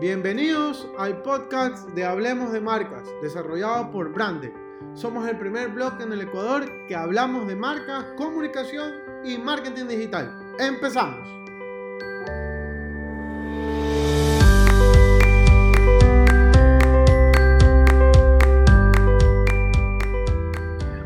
Bienvenidos 0.00 0.88
al 0.96 1.20
podcast 1.20 1.86
de 1.90 2.06
Hablemos 2.06 2.54
de 2.54 2.60
Marcas, 2.62 3.06
desarrollado 3.20 3.90
por 3.90 4.10
Brande. 4.10 4.50
Somos 4.94 5.28
el 5.28 5.38
primer 5.38 5.68
blog 5.68 6.00
en 6.00 6.10
el 6.14 6.22
Ecuador 6.22 6.64
que 6.88 6.94
hablamos 6.96 7.46
de 7.46 7.54
marcas, 7.54 8.06
comunicación 8.16 8.94
y 9.22 9.36
marketing 9.36 9.88
digital. 9.88 10.54
Empezamos. 10.58 11.28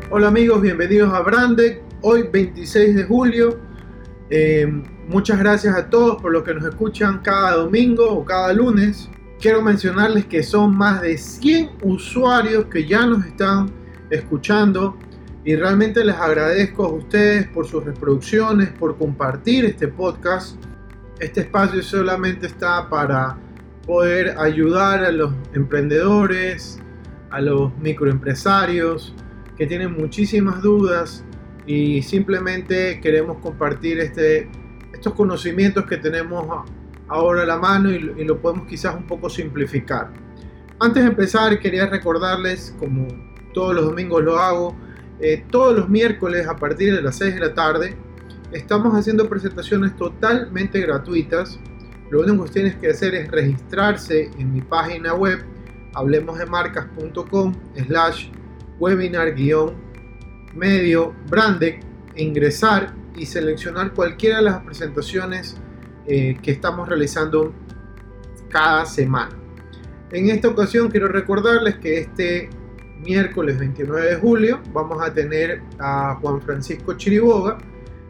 Hola 0.09 0.29
amigos, 0.29 0.61
bienvenidos 0.61 1.13
a 1.13 1.19
Brande. 1.19 1.83
Hoy 1.99 2.29
26 2.31 2.95
de 2.95 3.03
julio. 3.03 3.59
Eh, 4.29 4.94
muchas 5.07 5.39
gracias 5.39 5.75
a 5.75 5.89
todos 5.89 6.21
por 6.21 6.31
lo 6.31 6.43
que 6.43 6.53
nos 6.53 6.65
escuchan 6.65 7.19
cada 7.19 7.55
domingo 7.55 8.09
o 8.09 8.25
cada 8.25 8.53
lunes. 8.53 9.09
Quiero 9.39 9.61
mencionarles 9.61 10.25
que 10.25 10.43
son 10.43 10.75
más 10.75 11.01
de 11.01 11.17
100 11.17 11.71
usuarios 11.83 12.65
que 12.65 12.87
ya 12.87 13.05
nos 13.05 13.25
están 13.25 13.71
escuchando 14.09 14.97
y 15.43 15.55
realmente 15.55 16.03
les 16.03 16.15
agradezco 16.15 16.85
a 16.85 16.89
ustedes 16.89 17.47
por 17.47 17.67
sus 17.67 17.83
reproducciones, 17.83 18.69
por 18.69 18.97
compartir 18.97 19.65
este 19.65 19.87
podcast. 19.87 20.57
Este 21.19 21.41
espacio 21.41 21.83
solamente 21.83 22.47
está 22.47 22.89
para 22.89 23.37
poder 23.85 24.35
ayudar 24.39 25.03
a 25.03 25.11
los 25.11 25.31
emprendedores, 25.53 26.79
a 27.29 27.41
los 27.41 27.77
microempresarios 27.77 29.13
que 29.57 29.67
tienen 29.67 29.93
muchísimas 29.93 30.61
dudas 30.61 31.23
y 31.65 32.01
simplemente 32.01 32.99
queremos 33.01 33.37
compartir 33.37 33.99
este, 33.99 34.49
estos 35.05 35.17
conocimientos 35.17 35.85
que 35.85 35.97
tenemos 35.97 36.65
ahora 37.09 37.43
a 37.43 37.45
la 37.45 37.57
mano 37.57 37.91
y, 37.91 37.99
lo 37.99 38.41
podemos 38.41 38.65
quizás 38.65 38.95
un 38.95 39.05
poco 39.05 39.29
simplificar. 39.29 40.09
Antes 40.79 41.03
de 41.03 41.09
empezar 41.09 41.59
quería 41.59 41.85
recordarles, 41.85 42.73
como 42.79 43.05
todos 43.53 43.75
los 43.75 43.85
domingos 43.85 44.23
lo 44.23 44.39
hago, 44.39 44.75
eh, 45.19 45.45
todos 45.51 45.77
los 45.77 45.87
miércoles 45.89 46.47
a 46.47 46.55
partir 46.55 46.95
de 46.95 47.03
las 47.03 47.17
6 47.17 47.35
de 47.35 47.39
la 47.39 47.53
tarde 47.53 47.95
estamos 48.51 48.95
haciendo 48.95 49.29
presentaciones 49.29 49.95
totalmente 49.95 50.81
gratuitas. 50.81 51.59
Lo 52.09 52.21
único 52.21 52.45
que 52.45 52.51
tienes 52.51 52.75
que 52.77 52.89
hacer 52.89 53.13
es 53.13 53.29
registrarse 53.29 54.31
en 54.39 54.53
mi 54.53 54.61
página 54.61 55.13
web 55.13 55.45
hablemosdemarcas.com 55.93 57.53
slash 57.85 58.29
webinar-medio 58.79 59.75
brande, 61.29 61.79
ingresar 62.15 63.04
y 63.15 63.25
seleccionar 63.25 63.93
cualquiera 63.93 64.37
de 64.37 64.43
las 64.43 64.63
presentaciones 64.63 65.57
eh, 66.07 66.37
que 66.41 66.51
estamos 66.51 66.87
realizando 66.87 67.53
cada 68.49 68.85
semana. 68.85 69.35
En 70.11 70.29
esta 70.29 70.47
ocasión 70.47 70.89
quiero 70.89 71.07
recordarles 71.07 71.75
que 71.75 71.99
este 71.99 72.49
miércoles 73.03 73.57
29 73.59 74.05
de 74.05 74.15
julio 74.15 74.61
vamos 74.73 75.01
a 75.01 75.13
tener 75.13 75.61
a 75.79 76.15
Juan 76.21 76.41
Francisco 76.41 76.93
Chiriboga, 76.93 77.57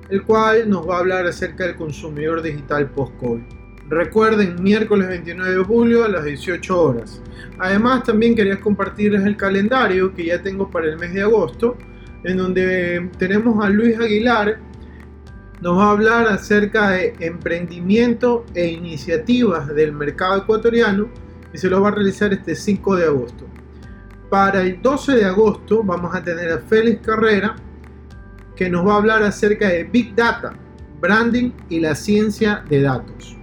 el 0.10 0.24
cual 0.24 0.70
nos 0.70 0.88
va 0.88 0.98
a 0.98 1.00
hablar 1.00 1.26
acerca 1.26 1.66
del 1.66 1.76
consumidor 1.76 2.42
digital 2.42 2.90
post-COVID. 2.92 3.42
Recuerden, 3.88 4.62
miércoles 4.64 5.08
29 5.08 5.58
de 5.58 5.64
julio 5.64 6.06
a 6.06 6.10
las 6.10 6.26
18 6.26 6.82
horas. 6.82 7.22
Además, 7.60 8.04
también 8.04 8.34
quería 8.34 8.60
compartirles 8.60 9.24
el 9.26 9.38
calendario 9.38 10.14
que 10.14 10.26
ya 10.26 10.42
tengo 10.42 10.70
para 10.70 10.88
el 10.88 10.98
mes 10.98 11.14
de 11.14 11.22
agosto, 11.22 11.78
en 12.24 12.38
donde 12.38 13.10
tenemos 13.20 13.64
a 13.64 13.70
Luis 13.70 14.00
Aguilar, 14.00 14.60
nos 15.66 15.80
va 15.80 15.86
a 15.86 15.92
hablar 15.94 16.28
acerca 16.28 16.92
de 16.92 17.16
emprendimiento 17.22 18.46
e 18.54 18.68
iniciativas 18.68 19.68
del 19.74 19.94
mercado 19.94 20.38
ecuatoriano 20.38 21.10
y 21.52 21.58
se 21.58 21.72
lo 21.72 21.82
va 21.82 21.88
a 21.88 21.92
realizar 21.92 22.32
este 22.32 22.54
5 22.54 22.98
de 22.98 23.06
agosto. 23.06 23.48
Para 24.30 24.62
el 24.62 24.80
12 24.80 25.14
de 25.14 25.26
agosto 25.26 25.84
vamos 25.84 26.14
a 26.14 26.22
tener 26.22 26.52
a 26.52 26.60
Félix 26.60 27.02
Carrera 27.02 27.56
que 28.56 28.70
nos 28.70 28.86
va 28.88 28.94
a 28.94 28.98
hablar 28.98 29.24
acerca 29.24 29.70
de 29.70 29.86
Big 29.86 30.14
Data, 30.14 30.54
branding 31.02 31.50
y 31.68 31.80
la 31.80 31.96
ciencia 31.96 32.64
de 32.70 32.84
datos. 32.84 33.36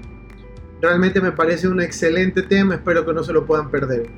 Realmente 0.80 1.20
me 1.20 1.32
parece 1.32 1.66
un 1.66 1.80
excelente 1.80 2.42
tema, 2.42 2.76
espero 2.76 3.04
que 3.04 3.14
no 3.14 3.24
se 3.24 3.32
lo 3.32 3.44
puedan 3.44 3.68
perder. 3.68 4.08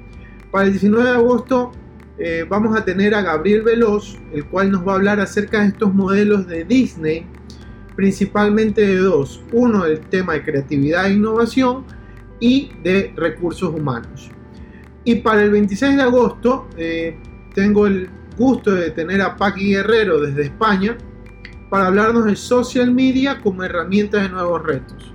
Para 0.51 0.67
el 0.67 0.73
19 0.73 1.09
de 1.09 1.17
agosto 1.17 1.73
eh, 2.19 2.45
vamos 2.47 2.77
a 2.77 2.85
tener 2.85 3.15
a 3.15 3.23
Gabriel 3.23 3.63
Veloz, 3.63 4.19
el 4.35 4.45
cual 4.45 4.71
nos 4.71 4.87
va 4.87 4.93
a 4.93 4.97
hablar 4.97 5.21
acerca 5.21 5.63
de 5.63 5.69
estos 5.69 5.95
modelos 5.95 6.47
de 6.47 6.65
Disney 6.65 7.27
principalmente 7.97 8.87
de 8.87 8.97
dos. 8.99 9.43
Uno, 9.53 9.85
el 9.85 10.01
tema 10.01 10.35
de 10.35 10.43
creatividad 10.43 11.07
e 11.07 11.15
innovación 11.15 11.85
y 12.41 12.73
de 12.83 13.13
recursos 13.17 13.75
humanos. 13.75 14.31
Y 15.05 15.17
para 15.17 15.43
el 15.43 15.51
26 15.51 15.97
de 15.97 16.03
agosto 16.03 16.69
eh, 16.77 17.17
tengo 17.55 17.87
el 17.87 18.09
gusto 18.37 18.73
de 18.73 18.91
tener 18.91 19.21
a 19.21 19.37
Paqui 19.37 19.71
Guerrero 19.71 20.21
desde 20.21 20.45
España 20.45 20.97
para 21.71 21.87
hablarnos 21.87 22.25
de 22.25 22.37
social 22.37 22.93
media 22.93 23.41
como 23.41 23.63
herramienta 23.63 24.23
de 24.23 24.29
nuevos 24.29 24.63
retos. 24.63 25.13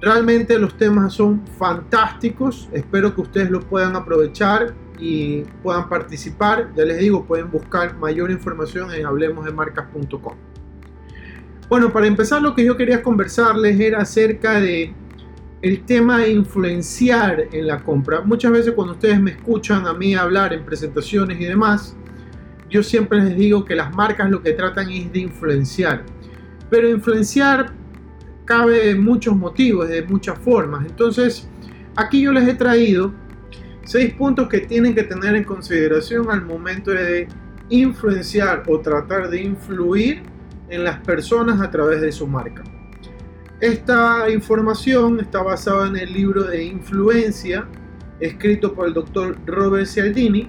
Realmente 0.00 0.58
los 0.58 0.76
temas 0.76 1.12
son 1.12 1.46
fantásticos, 1.58 2.68
espero 2.72 3.14
que 3.14 3.20
ustedes 3.20 3.50
lo 3.50 3.60
puedan 3.60 3.96
aprovechar 3.96 4.74
y 4.98 5.42
puedan 5.62 5.88
participar. 5.88 6.70
Ya 6.74 6.84
les 6.84 6.98
digo, 6.98 7.24
pueden 7.26 7.50
buscar 7.50 7.96
mayor 7.96 8.30
información 8.30 8.92
en 8.92 9.04
hablemosdemarcas.com. 9.04 10.49
Bueno, 11.70 11.92
para 11.92 12.08
empezar 12.08 12.42
lo 12.42 12.52
que 12.52 12.64
yo 12.64 12.76
quería 12.76 13.00
conversarles 13.00 13.78
era 13.78 14.00
acerca 14.00 14.60
de 14.60 14.92
el 15.62 15.84
tema 15.84 16.18
de 16.18 16.32
influenciar 16.32 17.46
en 17.52 17.68
la 17.68 17.78
compra. 17.84 18.22
Muchas 18.22 18.50
veces 18.50 18.72
cuando 18.72 18.94
ustedes 18.94 19.20
me 19.20 19.30
escuchan 19.30 19.86
a 19.86 19.94
mí 19.94 20.16
hablar 20.16 20.52
en 20.52 20.64
presentaciones 20.64 21.40
y 21.40 21.44
demás, 21.44 21.96
yo 22.68 22.82
siempre 22.82 23.22
les 23.22 23.36
digo 23.36 23.64
que 23.64 23.76
las 23.76 23.94
marcas 23.94 24.28
lo 24.28 24.42
que 24.42 24.52
tratan 24.52 24.90
es 24.90 25.12
de 25.12 25.20
influenciar. 25.20 26.04
Pero 26.68 26.90
influenciar 26.90 27.72
cabe 28.44 28.88
de 28.88 28.94
muchos 28.96 29.36
motivos, 29.36 29.88
de 29.88 30.02
muchas 30.02 30.40
formas. 30.40 30.84
Entonces, 30.84 31.48
aquí 31.94 32.22
yo 32.22 32.32
les 32.32 32.48
he 32.48 32.54
traído 32.54 33.14
seis 33.84 34.12
puntos 34.14 34.48
que 34.48 34.58
tienen 34.58 34.92
que 34.92 35.04
tener 35.04 35.36
en 35.36 35.44
consideración 35.44 36.32
al 36.32 36.44
momento 36.44 36.90
de 36.90 37.28
influenciar 37.68 38.64
o 38.66 38.80
tratar 38.80 39.30
de 39.30 39.40
influir 39.40 40.39
en 40.70 40.84
las 40.84 40.98
personas 41.00 41.60
a 41.60 41.70
través 41.70 42.00
de 42.00 42.12
su 42.12 42.26
marca. 42.26 42.62
Esta 43.60 44.30
información 44.30 45.20
está 45.20 45.42
basada 45.42 45.88
en 45.88 45.96
el 45.96 46.12
libro 46.12 46.44
de 46.44 46.64
Influencia, 46.64 47.66
escrito 48.18 48.72
por 48.72 48.86
el 48.86 48.94
doctor 48.94 49.36
Robert 49.44 49.86
Cialdini, 49.86 50.48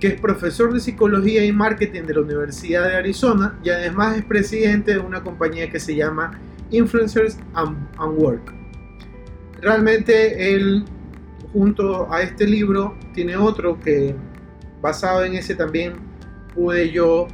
que 0.00 0.08
es 0.08 0.20
profesor 0.20 0.72
de 0.72 0.80
psicología 0.80 1.44
y 1.44 1.52
marketing 1.52 2.02
de 2.02 2.14
la 2.14 2.20
Universidad 2.20 2.88
de 2.88 2.96
Arizona 2.96 3.58
y 3.62 3.70
además 3.70 4.18
es 4.18 4.24
presidente 4.24 4.92
de 4.92 4.98
una 4.98 5.22
compañía 5.22 5.70
que 5.70 5.80
se 5.80 5.94
llama 5.94 6.38
Influencers 6.70 7.38
and, 7.54 7.76
Work. 8.16 8.54
Realmente 9.60 10.54
él, 10.54 10.84
junto 11.52 12.12
a 12.12 12.22
este 12.22 12.46
libro, 12.46 12.96
tiene 13.14 13.36
otro 13.36 13.78
que 13.80 14.14
basado 14.82 15.24
en 15.24 15.34
ese 15.34 15.54
también 15.54 15.94
pude 16.54 16.90
yo 16.90 17.26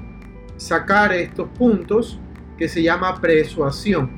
sacar 0.56 1.12
estos 1.12 1.48
puntos 1.50 2.20
que 2.62 2.68
se 2.68 2.80
llama 2.80 3.20
Persuasión. 3.20 4.08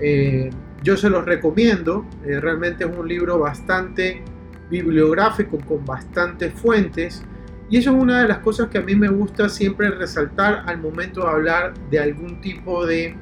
Eh, 0.00 0.48
yo 0.82 0.96
se 0.96 1.10
los 1.10 1.22
recomiendo, 1.26 2.08
eh, 2.24 2.40
realmente 2.40 2.84
es 2.84 2.90
un 2.96 3.06
libro 3.06 3.38
bastante 3.38 4.22
bibliográfico 4.70 5.58
con 5.58 5.84
bastantes 5.84 6.54
fuentes 6.54 7.22
y 7.68 7.76
eso 7.76 7.90
es 7.94 8.02
una 8.02 8.22
de 8.22 8.28
las 8.28 8.38
cosas 8.38 8.70
que 8.70 8.78
a 8.78 8.80
mí 8.80 8.96
me 8.96 9.08
gusta 9.08 9.50
siempre 9.50 9.90
resaltar 9.90 10.62
al 10.64 10.80
momento 10.80 11.24
de 11.24 11.28
hablar 11.28 11.74
de 11.90 11.98
algún 11.98 12.40
tipo 12.40 12.86
de 12.86 13.14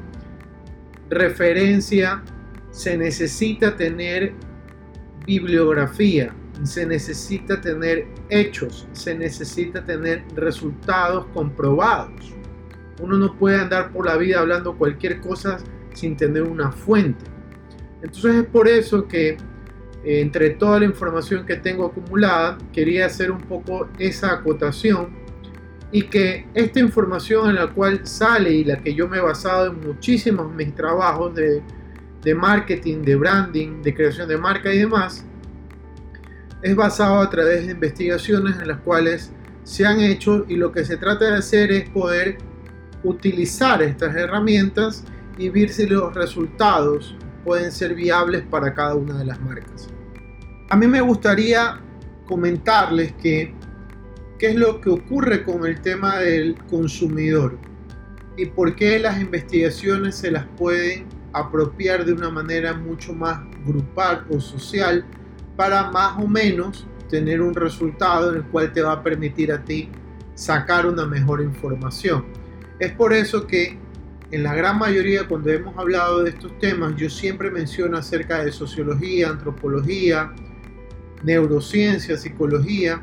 referencia. 1.10 2.22
Se 2.70 2.96
necesita 2.96 3.76
tener 3.76 4.32
bibliografía, 5.26 6.32
se 6.62 6.86
necesita 6.86 7.60
tener 7.60 8.06
hechos, 8.28 8.86
se 8.92 9.12
necesita 9.16 9.82
tener 9.82 10.22
resultados 10.36 11.26
comprobados. 11.34 12.32
Uno 13.00 13.18
no 13.18 13.34
puede 13.36 13.60
andar 13.60 13.90
por 13.90 14.06
la 14.06 14.16
vida 14.16 14.40
hablando 14.40 14.76
cualquier 14.76 15.20
cosa 15.20 15.58
sin 15.94 16.16
tener 16.16 16.42
una 16.42 16.72
fuente. 16.72 17.24
Entonces 18.02 18.34
es 18.36 18.46
por 18.46 18.68
eso 18.68 19.06
que 19.06 19.30
eh, 20.04 20.20
entre 20.20 20.50
toda 20.50 20.80
la 20.80 20.86
información 20.86 21.46
que 21.46 21.56
tengo 21.56 21.86
acumulada, 21.86 22.58
quería 22.72 23.06
hacer 23.06 23.30
un 23.30 23.40
poco 23.40 23.88
esa 23.98 24.32
acotación 24.32 25.10
y 25.92 26.02
que 26.02 26.46
esta 26.54 26.80
información 26.80 27.50
en 27.50 27.56
la 27.56 27.68
cual 27.68 28.06
sale 28.06 28.50
y 28.50 28.64
la 28.64 28.78
que 28.78 28.94
yo 28.94 29.08
me 29.08 29.18
he 29.18 29.20
basado 29.20 29.66
en 29.66 29.80
muchísimos 29.80 30.52
mis 30.52 30.74
trabajos 30.74 31.34
de, 31.34 31.62
de 32.22 32.34
marketing, 32.34 33.02
de 33.02 33.14
branding, 33.16 33.82
de 33.82 33.94
creación 33.94 34.26
de 34.26 34.38
marca 34.38 34.72
y 34.72 34.78
demás, 34.78 35.24
es 36.62 36.74
basado 36.74 37.20
a 37.20 37.28
través 37.28 37.66
de 37.66 37.72
investigaciones 37.72 38.58
en 38.58 38.68
las 38.68 38.78
cuales 38.78 39.32
se 39.64 39.84
han 39.84 40.00
hecho 40.00 40.44
y 40.48 40.56
lo 40.56 40.72
que 40.72 40.84
se 40.84 40.96
trata 40.96 41.26
de 41.26 41.36
hacer 41.36 41.70
es 41.70 41.88
poder 41.90 42.38
utilizar 43.04 43.82
estas 43.82 44.14
herramientas 44.14 45.04
y 45.38 45.48
ver 45.48 45.68
si 45.68 45.86
los 45.86 46.14
resultados 46.14 47.16
pueden 47.44 47.72
ser 47.72 47.94
viables 47.94 48.42
para 48.42 48.72
cada 48.74 48.94
una 48.94 49.18
de 49.18 49.24
las 49.24 49.40
marcas. 49.40 49.88
A 50.70 50.76
mí 50.76 50.86
me 50.86 51.00
gustaría 51.00 51.80
comentarles 52.26 53.12
que 53.14 53.54
qué 54.38 54.48
es 54.48 54.56
lo 54.56 54.80
que 54.80 54.90
ocurre 54.90 55.44
con 55.44 55.66
el 55.66 55.80
tema 55.80 56.18
del 56.18 56.56
consumidor 56.70 57.58
y 58.36 58.46
por 58.46 58.74
qué 58.74 58.98
las 58.98 59.20
investigaciones 59.20 60.16
se 60.16 60.30
las 60.30 60.46
pueden 60.56 61.06
apropiar 61.32 62.04
de 62.04 62.12
una 62.12 62.30
manera 62.30 62.72
mucho 62.72 63.12
más 63.12 63.40
grupal 63.66 64.26
o 64.30 64.40
social 64.40 65.04
para 65.56 65.90
más 65.90 66.18
o 66.18 66.26
menos 66.26 66.86
tener 67.08 67.42
un 67.42 67.54
resultado 67.54 68.30
en 68.30 68.38
el 68.38 68.44
cual 68.44 68.72
te 68.72 68.82
va 68.82 68.92
a 68.92 69.02
permitir 69.02 69.52
a 69.52 69.62
ti 69.62 69.90
sacar 70.34 70.86
una 70.86 71.06
mejor 71.06 71.42
información. 71.42 72.24
Es 72.82 72.90
por 72.90 73.12
eso 73.12 73.46
que 73.46 73.78
en 74.32 74.42
la 74.42 74.56
gran 74.56 74.76
mayoría 74.76 75.28
cuando 75.28 75.52
hemos 75.52 75.78
hablado 75.78 76.24
de 76.24 76.30
estos 76.30 76.58
temas 76.58 76.96
yo 76.96 77.08
siempre 77.08 77.48
menciono 77.48 77.96
acerca 77.96 78.44
de 78.44 78.50
sociología, 78.50 79.28
antropología, 79.28 80.32
neurociencia, 81.22 82.16
psicología, 82.16 83.00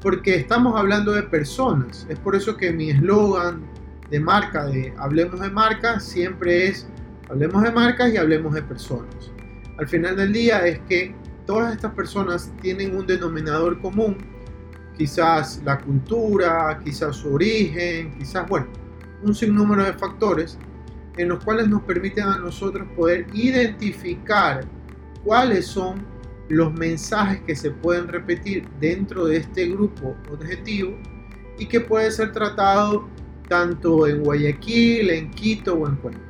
porque 0.00 0.36
estamos 0.36 0.78
hablando 0.78 1.10
de 1.10 1.24
personas. 1.24 2.06
Es 2.08 2.20
por 2.20 2.36
eso 2.36 2.56
que 2.56 2.70
mi 2.70 2.90
eslogan 2.90 3.66
de 4.10 4.20
marca, 4.20 4.66
de 4.66 4.94
Hablemos 4.96 5.40
de 5.40 5.50
Marca, 5.50 5.98
siempre 5.98 6.68
es 6.68 6.86
Hablemos 7.28 7.64
de 7.64 7.72
marcas 7.72 8.12
y 8.12 8.18
hablemos 8.18 8.54
de 8.54 8.62
personas. 8.62 9.32
Al 9.78 9.88
final 9.88 10.14
del 10.14 10.32
día 10.32 10.64
es 10.68 10.78
que 10.88 11.12
todas 11.46 11.74
estas 11.74 11.92
personas 11.94 12.52
tienen 12.62 12.94
un 12.94 13.04
denominador 13.04 13.80
común, 13.80 14.18
quizás 14.96 15.60
la 15.64 15.80
cultura, 15.80 16.78
quizás 16.84 17.16
su 17.16 17.34
origen, 17.34 18.16
quizás, 18.16 18.48
bueno, 18.48 18.85
un 19.22 19.34
sinnúmero 19.34 19.84
de 19.84 19.92
factores 19.92 20.58
en 21.16 21.28
los 21.28 21.42
cuales 21.42 21.68
nos 21.68 21.82
permiten 21.82 22.24
a 22.24 22.38
nosotros 22.38 22.86
poder 22.94 23.26
identificar 23.32 24.64
cuáles 25.24 25.66
son 25.66 26.04
los 26.48 26.72
mensajes 26.74 27.40
que 27.40 27.56
se 27.56 27.70
pueden 27.70 28.08
repetir 28.08 28.68
dentro 28.80 29.26
de 29.26 29.38
este 29.38 29.68
grupo 29.68 30.14
objetivo 30.30 30.96
y 31.58 31.66
que 31.66 31.80
puede 31.80 32.10
ser 32.10 32.32
tratado 32.32 33.08
tanto 33.48 34.06
en 34.06 34.22
Guayaquil, 34.22 35.10
en 35.10 35.30
Quito 35.30 35.74
o 35.74 35.88
en 35.88 35.96
Cuenca 35.96 36.20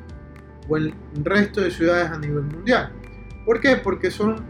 o 0.68 0.76
en 0.76 0.84
el 0.84 1.24
resto 1.24 1.60
de 1.60 1.70
ciudades 1.70 2.10
a 2.10 2.18
nivel 2.18 2.42
mundial. 2.42 2.92
¿Por 3.44 3.60
qué? 3.60 3.76
Porque 3.76 4.10
son 4.10 4.44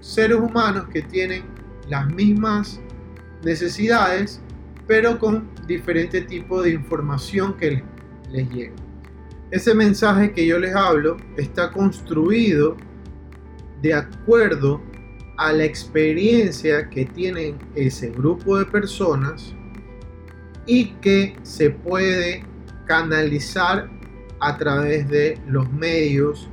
seres 0.00 0.38
humanos 0.38 0.86
que 0.92 1.02
tienen 1.02 1.42
las 1.88 2.06
mismas 2.06 2.80
necesidades, 3.42 4.40
pero 4.86 5.18
con 5.18 5.48
diferente 5.66 6.22
tipo 6.22 6.62
de 6.62 6.70
información 6.70 7.56
que 7.56 7.82
les 8.30 8.50
llega. 8.50 8.74
Ese 9.50 9.74
mensaje 9.74 10.32
que 10.32 10.46
yo 10.46 10.58
les 10.58 10.74
hablo 10.74 11.16
está 11.36 11.70
construido 11.70 12.76
de 13.82 13.94
acuerdo 13.94 14.80
a 15.36 15.52
la 15.52 15.64
experiencia 15.64 16.88
que 16.88 17.04
tienen 17.04 17.58
ese 17.74 18.10
grupo 18.10 18.58
de 18.58 18.64
personas 18.64 19.54
y 20.66 20.86
que 20.94 21.36
se 21.42 21.70
puede 21.70 22.44
canalizar 22.86 23.90
a 24.40 24.56
través 24.56 25.08
de 25.08 25.38
los 25.46 25.70
medios 25.72 26.48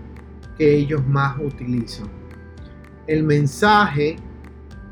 que 0.58 0.76
ellos 0.76 1.06
más 1.08 1.38
utilizan. 1.40 2.10
El 3.08 3.24
mensaje 3.24 4.16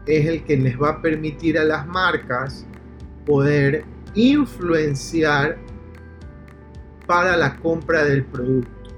es 0.05 0.25
el 0.25 0.43
que 0.43 0.57
les 0.57 0.79
va 0.81 0.89
a 0.89 1.01
permitir 1.01 1.57
a 1.57 1.63
las 1.63 1.85
marcas 1.87 2.65
poder 3.25 3.85
influenciar 4.13 5.57
para 7.07 7.35
la 7.35 7.55
compra 7.57 8.03
del 8.05 8.23
producto. 8.25 8.91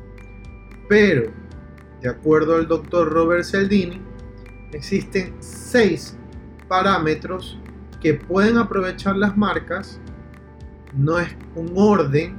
Pero, 0.89 1.31
de 2.01 2.09
acuerdo 2.09 2.55
al 2.55 2.67
doctor 2.67 3.09
Robert 3.11 3.43
Cialdini, 3.43 4.01
existen 4.73 5.35
seis 5.39 6.17
parámetros 6.67 7.57
que 8.01 8.15
pueden 8.15 8.57
aprovechar 8.57 9.15
las 9.15 9.37
marcas. 9.37 9.99
No 10.93 11.19
es 11.19 11.29
un 11.55 11.71
orden, 11.75 12.35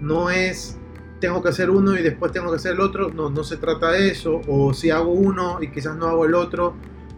no 0.00 0.30
es 0.30 0.78
tengo 1.20 1.42
que 1.42 1.48
hacer 1.48 1.70
uno 1.70 1.98
y 1.98 2.02
después 2.02 2.32
tengo 2.32 2.50
que 2.50 2.56
hacer 2.56 2.72
el 2.72 2.80
otro. 2.80 3.10
No, 3.10 3.30
no 3.30 3.44
se 3.44 3.56
trata 3.56 3.90
de 3.92 4.10
eso. 4.10 4.40
O 4.48 4.72
si 4.72 4.90
hago 4.90 5.12
uno 5.12 5.58
y 5.62 5.70
quizás 5.70 5.96
no 5.96 6.06
hago 6.06 6.24
el 6.24 6.34
otro, 6.34 6.74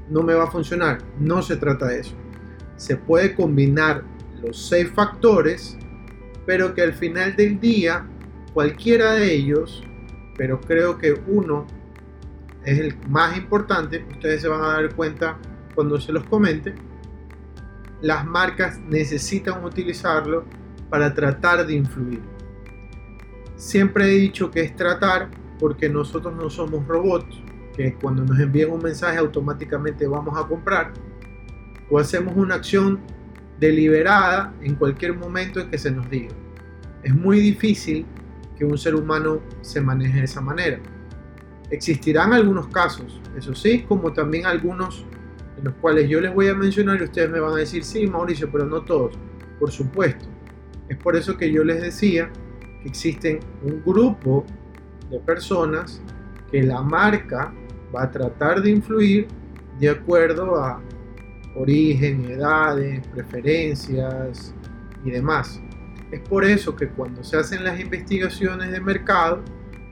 no 0.08 0.22
me 0.22 0.34
va 0.34 0.44
a 0.44 0.50
funcionar. 0.50 0.98
No 1.18 1.42
se 1.42 1.56
trata 1.56 1.86
de 1.86 2.00
eso. 2.00 2.14
Se 2.76 2.96
puede 2.96 3.34
combinar 3.34 4.04
los 4.42 4.68
seis 4.68 4.90
factores, 4.90 5.76
pero 6.46 6.74
que 6.74 6.82
al 6.82 6.92
final 6.94 7.36
del 7.36 7.60
día, 7.60 8.06
cualquiera 8.52 9.12
de 9.14 9.32
ellos, 9.32 9.84
pero 10.36 10.60
creo 10.60 10.98
que 10.98 11.14
uno 11.26 11.66
es 12.64 12.78
el 12.78 12.96
más 13.08 13.36
importante, 13.36 14.04
ustedes 14.10 14.42
se 14.42 14.48
van 14.48 14.62
a 14.62 14.68
dar 14.68 14.94
cuenta 14.94 15.38
cuando 15.74 16.00
se 16.00 16.12
los 16.12 16.24
comente, 16.24 16.74
las 18.02 18.24
marcas 18.24 18.78
necesitan 18.80 19.64
utilizarlo 19.64 20.44
para 20.88 21.14
tratar 21.14 21.66
de 21.66 21.74
influir. 21.74 22.20
Siempre 23.56 24.06
he 24.06 24.14
dicho 24.14 24.50
que 24.50 24.62
es 24.62 24.74
tratar 24.74 25.30
porque 25.58 25.88
nosotros 25.88 26.34
no 26.34 26.48
somos 26.48 26.86
robots, 26.86 27.42
que 27.76 27.94
cuando 27.94 28.24
nos 28.24 28.38
envían 28.40 28.70
un 28.70 28.82
mensaje 28.82 29.18
automáticamente 29.18 30.06
vamos 30.06 30.38
a 30.38 30.46
comprar, 30.46 30.92
o 31.90 31.98
hacemos 31.98 32.34
una 32.36 32.54
acción 32.54 33.00
deliberada 33.60 34.54
en 34.62 34.74
cualquier 34.74 35.14
momento 35.14 35.60
en 35.60 35.70
que 35.70 35.78
se 35.78 35.90
nos 35.90 36.08
diga. 36.10 36.34
Es 37.02 37.14
muy 37.14 37.38
difícil 37.38 38.06
que 38.58 38.64
un 38.64 38.76
ser 38.76 38.94
humano 38.94 39.40
se 39.60 39.80
maneje 39.80 40.18
de 40.18 40.24
esa 40.24 40.40
manera. 40.40 40.80
Existirán 41.70 42.32
algunos 42.32 42.66
casos, 42.68 43.20
eso 43.36 43.54
sí, 43.54 43.84
como 43.86 44.12
también 44.12 44.46
algunos 44.46 45.04
en 45.56 45.64
los 45.64 45.74
cuales 45.74 46.08
yo 46.08 46.20
les 46.20 46.34
voy 46.34 46.48
a 46.48 46.54
mencionar 46.54 47.00
y 47.00 47.04
ustedes 47.04 47.30
me 47.30 47.38
van 47.38 47.52
a 47.52 47.56
decir, 47.56 47.84
sí, 47.84 48.06
Mauricio, 48.06 48.50
pero 48.50 48.64
no 48.64 48.82
todos. 48.82 49.16
Por 49.58 49.70
supuesto. 49.70 50.24
Es 50.88 50.96
por 50.96 51.14
eso 51.14 51.36
que 51.36 51.52
yo 51.52 51.62
les 51.62 51.82
decía 51.82 52.30
que 52.82 52.88
existen 52.88 53.40
un 53.62 53.82
grupo 53.84 54.44
de 55.10 55.18
personas 55.20 56.02
que 56.50 56.62
la 56.62 56.80
marca 56.82 57.52
va 57.94 58.04
a 58.04 58.10
tratar 58.10 58.62
de 58.62 58.70
influir 58.70 59.28
de 59.78 59.90
acuerdo 59.90 60.56
a 60.56 60.80
origen, 61.54 62.24
edades, 62.26 63.06
preferencias 63.08 64.54
y 65.04 65.10
demás. 65.10 65.60
Es 66.10 66.20
por 66.20 66.44
eso 66.44 66.74
que 66.74 66.88
cuando 66.88 67.22
se 67.22 67.36
hacen 67.36 67.64
las 67.64 67.78
investigaciones 67.78 68.70
de 68.70 68.80
mercado, 68.80 69.42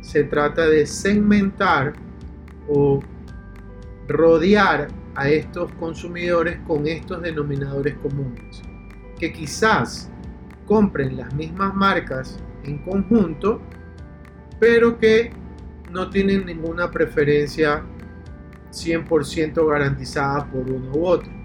se 0.01 0.25
trata 0.25 0.67
de 0.67 0.87
segmentar 0.87 1.95
o 2.69 3.01
rodear 4.07 4.88
a 5.15 5.29
estos 5.29 5.73
consumidores 5.75 6.59
con 6.67 6.87
estos 6.87 7.23
denominadores 7.23 7.95
comunes, 7.97 8.62
que 9.19 9.33
quizás 9.33 10.11
compren 10.67 11.17
las 11.17 11.33
mismas 11.35 11.75
marcas 11.75 12.38
en 12.65 12.79
conjunto, 12.79 13.61
pero 14.61 14.99
que 14.99 15.31
no 15.91 16.11
tienen 16.11 16.47
ninguna 16.47 16.91
preferencia 16.91 17.83
100% 18.71 19.69
garantizada 19.69 20.47
por 20.50 20.71
uno 20.71 20.93
u 20.93 21.07
otro. 21.07 21.38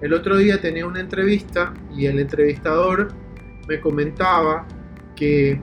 El 0.00 0.12
otro 0.12 0.36
día 0.36 0.60
tenía 0.60 0.86
una 0.86 1.00
entrevista 1.00 1.72
y 1.94 2.06
el 2.06 2.18
entrevistador 2.18 3.08
me 3.66 3.80
comentaba 3.80 4.66
que 5.14 5.60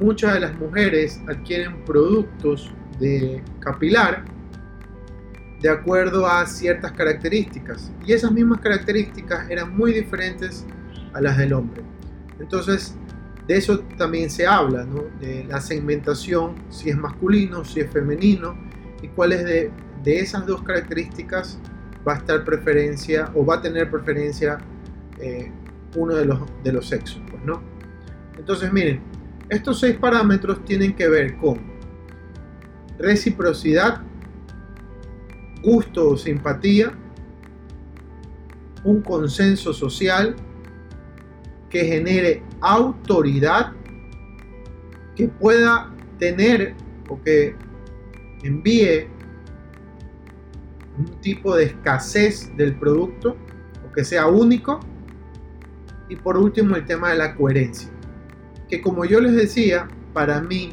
muchas 0.00 0.34
de 0.34 0.40
las 0.40 0.58
mujeres 0.58 1.20
adquieren 1.28 1.84
productos 1.84 2.72
de 2.98 3.42
capilar 3.60 4.24
de 5.60 5.68
acuerdo 5.68 6.26
a 6.26 6.46
ciertas 6.46 6.92
características 6.92 7.92
y 8.04 8.12
esas 8.12 8.32
mismas 8.32 8.60
características 8.60 9.48
eran 9.50 9.76
muy 9.76 9.92
diferentes 9.92 10.66
a 11.12 11.20
las 11.20 11.36
del 11.36 11.52
hombre. 11.52 11.82
Entonces 12.40 12.96
de 13.46 13.56
eso 13.56 13.80
también 13.96 14.30
se 14.30 14.46
habla, 14.46 14.84
¿no? 14.84 15.04
de 15.20 15.44
la 15.44 15.60
segmentación, 15.60 16.54
si 16.68 16.90
es 16.90 16.96
masculino, 16.96 17.64
si 17.64 17.80
es 17.80 17.90
femenino, 17.90 18.54
y 19.00 19.08
cuáles 19.08 19.44
de, 19.44 19.70
de 20.02 20.20
esas 20.20 20.44
dos 20.44 20.62
características 20.62 21.58
va 22.08 22.14
a 22.14 22.16
estar 22.18 22.42
preferencia 22.44 23.30
o 23.34 23.44
va 23.44 23.56
a 23.56 23.62
tener 23.62 23.90
preferencia 23.90 24.58
eh, 25.18 25.52
uno 25.94 26.14
de 26.14 26.24
los, 26.24 26.40
de 26.64 26.72
los 26.72 26.86
sexos. 26.88 27.20
Pues, 27.30 27.44
¿no? 27.44 27.60
Entonces 28.38 28.72
miren, 28.72 29.00
estos 29.50 29.80
seis 29.80 29.96
parámetros 29.96 30.64
tienen 30.64 30.94
que 30.94 31.08
ver 31.08 31.36
con 31.36 31.58
reciprocidad, 32.98 34.02
gusto 35.62 36.10
o 36.10 36.16
simpatía, 36.16 36.92
un 38.84 39.02
consenso 39.02 39.72
social, 39.72 40.34
que 41.68 41.84
genere 41.84 42.42
autoridad, 42.60 43.72
que 45.14 45.28
pueda 45.28 45.92
tener 46.18 46.74
o 47.08 47.20
que 47.20 47.54
envíe 48.42 49.08
un 50.98 51.20
tipo 51.20 51.56
de 51.56 51.64
escasez 51.64 52.54
del 52.56 52.74
producto 52.76 53.36
o 53.88 53.92
que 53.92 54.04
sea 54.04 54.26
único. 54.26 54.80
Y 56.08 56.16
por 56.16 56.36
último 56.36 56.76
el 56.76 56.86
tema 56.86 57.10
de 57.10 57.18
la 57.18 57.34
coherencia. 57.34 57.90
Que 58.68 58.80
como 58.80 59.04
yo 59.04 59.20
les 59.20 59.34
decía, 59.34 59.88
para 60.12 60.40
mí 60.40 60.72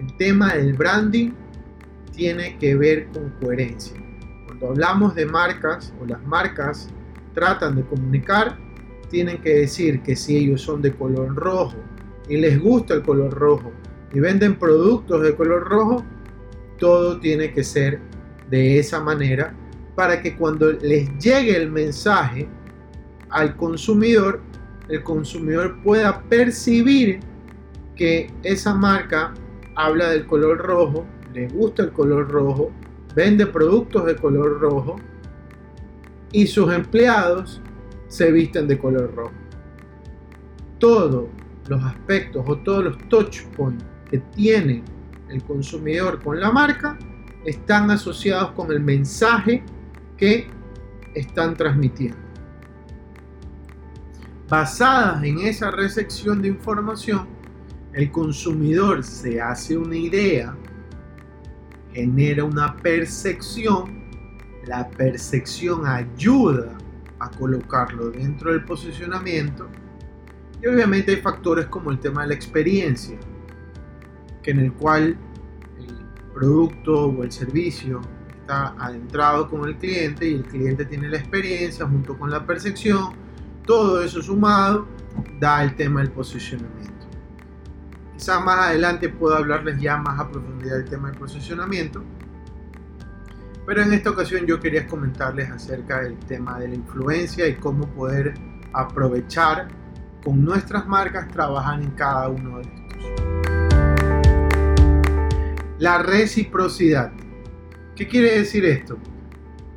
el 0.00 0.16
tema 0.16 0.54
del 0.54 0.74
branding 0.74 1.30
tiene 2.12 2.56
que 2.58 2.74
ver 2.74 3.08
con 3.08 3.30
coherencia. 3.40 3.96
cuando 4.46 4.70
hablamos 4.70 5.14
de 5.14 5.26
marcas 5.26 5.92
o 6.00 6.06
las 6.06 6.24
marcas 6.26 6.88
tratan 7.34 7.76
de 7.76 7.82
comunicar, 7.82 8.58
tienen 9.08 9.38
que 9.38 9.54
decir 9.60 10.02
que 10.02 10.16
si 10.16 10.36
ellos 10.36 10.62
son 10.62 10.82
de 10.82 10.92
color 10.92 11.34
rojo 11.34 11.76
y 12.28 12.36
les 12.36 12.60
gusta 12.60 12.94
el 12.94 13.02
color 13.02 13.32
rojo 13.32 13.72
y 14.12 14.20
venden 14.20 14.58
productos 14.58 15.22
de 15.22 15.34
color 15.34 15.68
rojo, 15.68 16.04
todo 16.78 17.20
tiene 17.20 17.52
que 17.52 17.62
ser 17.62 18.00
de 18.50 18.78
esa 18.78 19.00
manera 19.00 19.54
para 19.94 20.22
que 20.22 20.36
cuando 20.36 20.72
les 20.72 21.08
llegue 21.18 21.56
el 21.56 21.70
mensaje 21.70 22.48
al 23.30 23.56
consumidor, 23.56 24.40
el 24.88 25.02
consumidor 25.02 25.82
pueda 25.82 26.22
percibir 26.22 27.20
que 27.96 28.30
esa 28.42 28.74
marca 28.74 29.34
habla 29.74 30.10
del 30.10 30.26
color 30.26 30.58
rojo, 30.58 31.04
le 31.34 31.48
gusta 31.48 31.82
el 31.82 31.92
color 31.92 32.30
rojo, 32.30 32.70
vende 33.14 33.46
productos 33.46 34.06
de 34.06 34.16
color 34.16 34.60
rojo 34.60 34.96
y 36.32 36.46
sus 36.46 36.72
empleados 36.72 37.60
se 38.06 38.30
visten 38.30 38.68
de 38.68 38.78
color 38.78 39.14
rojo. 39.14 39.32
Todos 40.78 41.26
los 41.68 41.82
aspectos 41.84 42.44
o 42.46 42.56
todos 42.58 42.84
los 42.84 43.08
touch 43.08 43.42
points 43.56 43.84
que 44.10 44.18
tiene 44.18 44.82
el 45.28 45.42
consumidor 45.42 46.22
con 46.22 46.40
la 46.40 46.50
marca 46.50 46.96
están 47.44 47.90
asociados 47.90 48.52
con 48.52 48.70
el 48.72 48.80
mensaje 48.80 49.62
que 50.16 50.48
están 51.14 51.54
transmitiendo. 51.56 52.18
Basadas 54.48 55.22
en 55.24 55.40
esa 55.40 55.70
recepción 55.70 56.40
de 56.40 56.48
información, 56.48 57.26
el 57.92 58.10
consumidor 58.10 59.04
se 59.04 59.40
hace 59.40 59.76
una 59.76 59.96
idea, 59.96 60.56
genera 61.92 62.44
una 62.44 62.76
percepción, 62.76 64.08
la 64.66 64.88
percepción 64.88 65.86
ayuda 65.86 66.76
a 67.18 67.30
colocarlo 67.30 68.10
dentro 68.10 68.52
del 68.52 68.64
posicionamiento 68.64 69.68
y 70.62 70.66
obviamente 70.66 71.12
hay 71.12 71.20
factores 71.20 71.66
como 71.66 71.90
el 71.90 71.98
tema 71.98 72.22
de 72.22 72.28
la 72.28 72.34
experiencia, 72.34 73.18
que 74.42 74.50
en 74.50 74.60
el 74.60 74.72
cual 74.72 75.16
producto 76.38 77.06
o 77.06 77.24
el 77.24 77.32
servicio 77.32 78.00
está 78.40 78.72
adentrado 78.78 79.48
con 79.48 79.68
el 79.68 79.76
cliente 79.76 80.28
y 80.28 80.34
el 80.34 80.44
cliente 80.44 80.84
tiene 80.84 81.08
la 81.08 81.18
experiencia 81.18 81.84
junto 81.84 82.16
con 82.16 82.30
la 82.30 82.46
percepción, 82.46 83.12
todo 83.66 84.00
eso 84.00 84.22
sumado 84.22 84.86
da 85.40 85.64
el 85.64 85.74
tema 85.74 86.00
del 86.00 86.12
posicionamiento. 86.12 87.06
Quizás 88.14 88.40
más 88.44 88.68
adelante 88.68 89.08
puedo 89.08 89.34
hablarles 89.34 89.80
ya 89.80 89.96
más 89.96 90.20
a 90.20 90.30
profundidad 90.30 90.76
del 90.76 90.88
tema 90.88 91.10
del 91.10 91.18
posicionamiento, 91.18 92.04
pero 93.66 93.82
en 93.82 93.92
esta 93.92 94.10
ocasión 94.10 94.46
yo 94.46 94.60
quería 94.60 94.86
comentarles 94.86 95.50
acerca 95.50 96.02
del 96.02 96.16
tema 96.20 96.60
de 96.60 96.68
la 96.68 96.74
influencia 96.76 97.48
y 97.48 97.56
cómo 97.56 97.88
poder 97.88 98.34
aprovechar 98.72 99.66
con 100.24 100.44
nuestras 100.44 100.86
marcas 100.86 101.26
trabajar 101.28 101.82
en 101.82 101.90
cada 101.90 102.28
uno 102.28 102.58
de 102.58 102.62
estos. 102.62 102.87
La 105.78 105.98
reciprocidad. 105.98 107.12
¿Qué 107.94 108.08
quiere 108.08 108.38
decir 108.38 108.64
esto? 108.64 108.98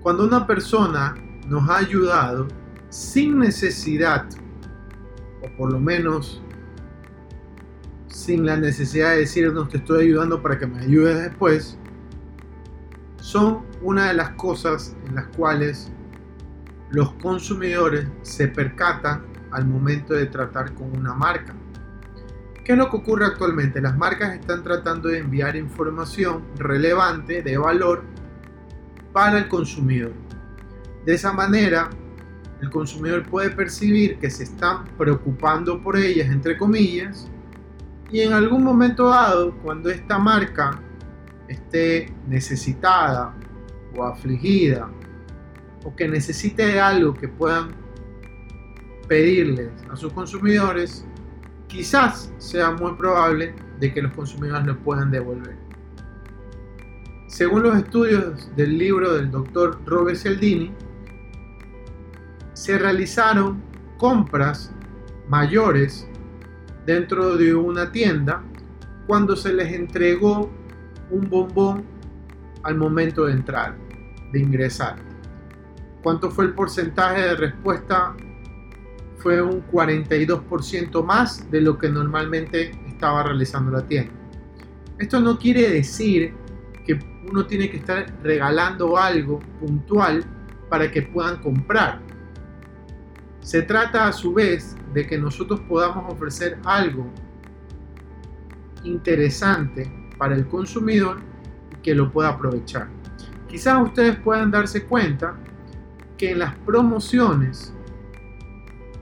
Cuando 0.02 0.26
una 0.26 0.48
persona 0.48 1.16
nos 1.48 1.70
ha 1.70 1.78
ayudado 1.78 2.48
sin 2.90 3.38
necesidad, 3.38 4.26
o 5.44 5.58
por 5.58 5.72
lo 5.72 5.80
menos 5.80 6.42
sin 8.08 8.48
la 8.48 8.58
necesidad 8.58 9.12
de 9.12 9.20
decirnos 9.20 9.70
te 9.70 9.78
estoy 9.78 10.06
ayudando 10.06 10.42
para 10.42 10.58
que 10.58 10.66
me 10.66 10.80
ayudes 10.80 11.22
después, 11.22 11.78
son 13.18 13.64
una 13.84 14.08
de 14.08 14.16
las 14.16 14.32
cosas 14.32 14.96
en 15.08 15.14
las 15.14 15.28
cuales 15.28 15.92
los 16.90 17.14
consumidores 17.14 18.08
se 18.24 18.48
percatan 18.48 19.24
al 19.52 19.68
momento 19.68 20.16
de 20.16 20.26
tratar 20.26 20.74
con 20.74 20.98
una 20.98 21.14
marca. 21.14 21.54
¿Qué 22.64 22.74
es 22.74 22.78
lo 22.78 22.90
que 22.90 22.98
ocurre 22.98 23.26
actualmente? 23.26 23.82
Las 23.82 23.98
marcas 23.98 24.36
están 24.36 24.62
tratando 24.64 25.10
de 25.10 25.18
enviar 25.18 25.56
información 25.56 26.44
relevante, 26.58 27.42
de 27.42 27.58
valor, 27.58 28.04
para 29.12 29.40
el 29.40 29.48
consumidor. 29.48 30.14
De 31.06 31.16
esa 31.16 31.34
manera, 31.34 31.90
el 32.62 32.70
consumidor 32.70 33.26
puede 33.26 33.50
percibir 33.50 34.20
que 34.20 34.30
se 34.30 34.44
están 34.44 34.86
preocupando 34.98 35.82
por 35.82 35.98
ellas, 35.98 36.30
entre 36.30 36.56
comillas, 36.56 37.28
y 38.12 38.22
en 38.22 38.34
algún 38.34 38.64
momento 38.64 39.10
dado, 39.10 39.56
cuando 39.64 39.90
esta 39.90 40.20
marca 40.20 40.80
esté 41.48 42.14
necesitada 42.28 43.34
o 43.96 44.04
afligida, 44.04 44.88
o 45.84 45.96
que 45.96 46.08
necesite 46.08 46.80
algo 46.80 47.14
que 47.14 47.28
puedan 47.28 47.70
pedirles 49.08 49.72
a 49.90 49.96
sus 49.96 50.14
consumidores, 50.14 51.06
quizás 51.72 52.34
sea 52.38 52.72
muy 52.72 52.94
probable 52.96 53.56
de 53.80 53.94
que 53.94 54.02
los 54.02 54.14
consumidores 54.14 54.66
lo 54.66 54.78
puedan 54.80 55.10
devolver. 55.10 55.56
Según 57.28 57.64
los 57.64 57.78
estudios 57.78 58.54
del 58.58 58.78
libro 58.78 59.16
del 59.16 59.32
doctor 59.32 59.80
Robert 59.86 60.18
Cialdini, 60.18 60.74
se 62.52 62.78
realizaron 62.78 63.62
compras 63.98 64.74
mayores 65.30 66.06
dentro 66.86 67.38
de 67.38 67.56
una 67.56 67.90
tienda 67.90 68.44
cuando 69.08 69.38
se 69.38 69.54
les 69.54 69.72
entregó 69.72 70.52
un 71.10 71.30
bombón 71.30 71.86
al 72.64 72.76
momento 72.76 73.28
de 73.28 73.34
entrar, 73.34 73.78
de 74.34 74.40
ingresar. 74.40 74.98
¿Cuánto 76.04 76.30
fue 76.30 76.46
el 76.46 76.54
porcentaje 76.54 77.22
de 77.22 77.36
respuesta? 77.36 78.14
Fue 79.22 79.42
un 79.42 79.64
42% 79.68 81.04
más 81.06 81.50
de 81.52 81.62
lo 81.62 81.78
que 81.78 81.90
normalmente 81.90 82.72
estaba 82.88 83.24
realizando 83.24 83.72
la 83.72 83.86
tienda. 83.86 84.12
Esto 84.98 85.20
no 85.20 85.38
quiere 85.38 85.70
decir 85.70 86.34
que 86.86 87.00
uno 87.30 87.46
tiene 87.46 87.70
que 87.70 87.78
estar 87.78 88.06
regalando 88.24 88.98
algo 88.98 89.40
puntual 89.60 90.24
para 90.70 90.90
que 90.90 91.02
puedan 91.04 91.42
comprar. 91.42 92.00
Se 93.42 93.62
trata 93.62 94.08
a 94.08 94.14
su 94.14 94.34
vez 94.34 94.76
de 94.94 95.06
que 95.06 95.18
nosotros 95.18 95.60
podamos 95.62 96.12
ofrecer 96.14 96.60
algo 96.64 97.08
interesante 98.84 99.92
para 100.18 100.36
el 100.36 100.48
consumidor 100.48 101.18
que 101.84 101.94
lo 101.94 102.12
pueda 102.12 102.30
aprovechar. 102.30 102.88
Quizás 103.48 103.82
ustedes 103.82 104.16
puedan 104.18 104.50
darse 104.50 104.86
cuenta 104.86 105.36
que 106.18 106.32
en 106.32 106.40
las 106.40 106.56
promociones 106.58 107.74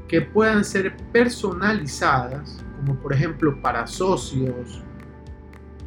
que 0.09 0.21
puedan 0.21 0.65
ser 0.65 0.97
personalizadas, 1.13 2.57
como 2.77 2.95
por 2.99 3.13
ejemplo 3.13 3.61
para 3.61 3.87
socios 3.87 4.83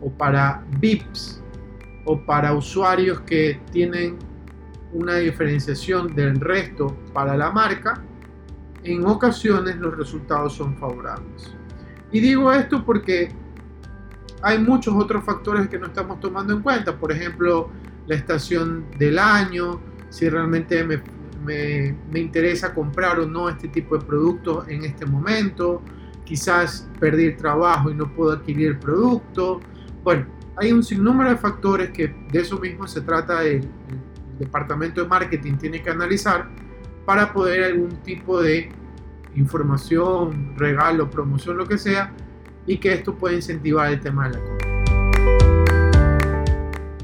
o 0.00 0.10
para 0.10 0.64
VIPs 0.78 1.42
o 2.04 2.18
para 2.24 2.54
usuarios 2.54 3.20
que 3.22 3.60
tienen 3.72 4.16
una 4.92 5.16
diferenciación 5.16 6.14
del 6.14 6.40
resto 6.40 6.96
para 7.12 7.36
la 7.36 7.50
marca, 7.50 8.00
en 8.84 9.04
ocasiones 9.04 9.76
los 9.76 9.96
resultados 9.96 10.54
son 10.54 10.76
favorables. 10.76 11.54
Y 12.12 12.20
digo 12.20 12.52
esto 12.52 12.84
porque 12.84 13.30
hay 14.42 14.58
muchos 14.58 14.94
otros 14.94 15.24
factores 15.24 15.68
que 15.68 15.78
no 15.78 15.86
estamos 15.86 16.20
tomando 16.20 16.52
en 16.52 16.62
cuenta, 16.62 16.96
por 16.96 17.10
ejemplo, 17.10 17.70
la 18.06 18.14
estación 18.14 18.84
del 18.98 19.18
año, 19.18 19.80
si 20.10 20.28
realmente 20.28 20.84
me, 20.84 21.00
me, 21.44 21.94
interesa 22.14 22.74
comprar 22.74 23.18
o 23.20 23.26
no 23.26 23.48
este 23.48 23.68
tipo 23.68 23.96
de 23.96 24.04
productos 24.04 24.68
en 24.68 24.84
este 24.84 25.06
momento, 25.06 25.82
quizás 26.24 26.88
perder 27.00 27.36
trabajo 27.36 27.90
y 27.90 27.94
no 27.94 28.12
puedo 28.12 28.32
adquirir 28.32 28.68
el 28.68 28.78
producto. 28.78 29.60
Bueno, 30.02 30.26
hay 30.56 30.72
un 30.72 30.82
sinnúmero 30.82 31.30
de 31.30 31.36
factores 31.36 31.90
que 31.90 32.08
de 32.30 32.40
eso 32.40 32.58
mismo 32.58 32.86
se 32.86 33.00
trata 33.00 33.44
el 33.44 33.68
departamento 34.38 35.02
de 35.02 35.08
marketing 35.08 35.54
tiene 35.54 35.82
que 35.82 35.90
analizar 35.90 36.48
para 37.04 37.32
poder 37.32 37.64
algún 37.64 37.90
tipo 38.02 38.40
de 38.40 38.70
información, 39.34 40.54
regalo, 40.56 41.10
promoción, 41.10 41.56
lo 41.56 41.66
que 41.66 41.78
sea, 41.78 42.12
y 42.66 42.78
que 42.78 42.92
esto 42.92 43.14
puede 43.14 43.36
incentivar 43.36 43.92
el 43.92 44.00
tema 44.00 44.28
de 44.28 44.38
la 44.38 44.44
compra. 44.44 44.71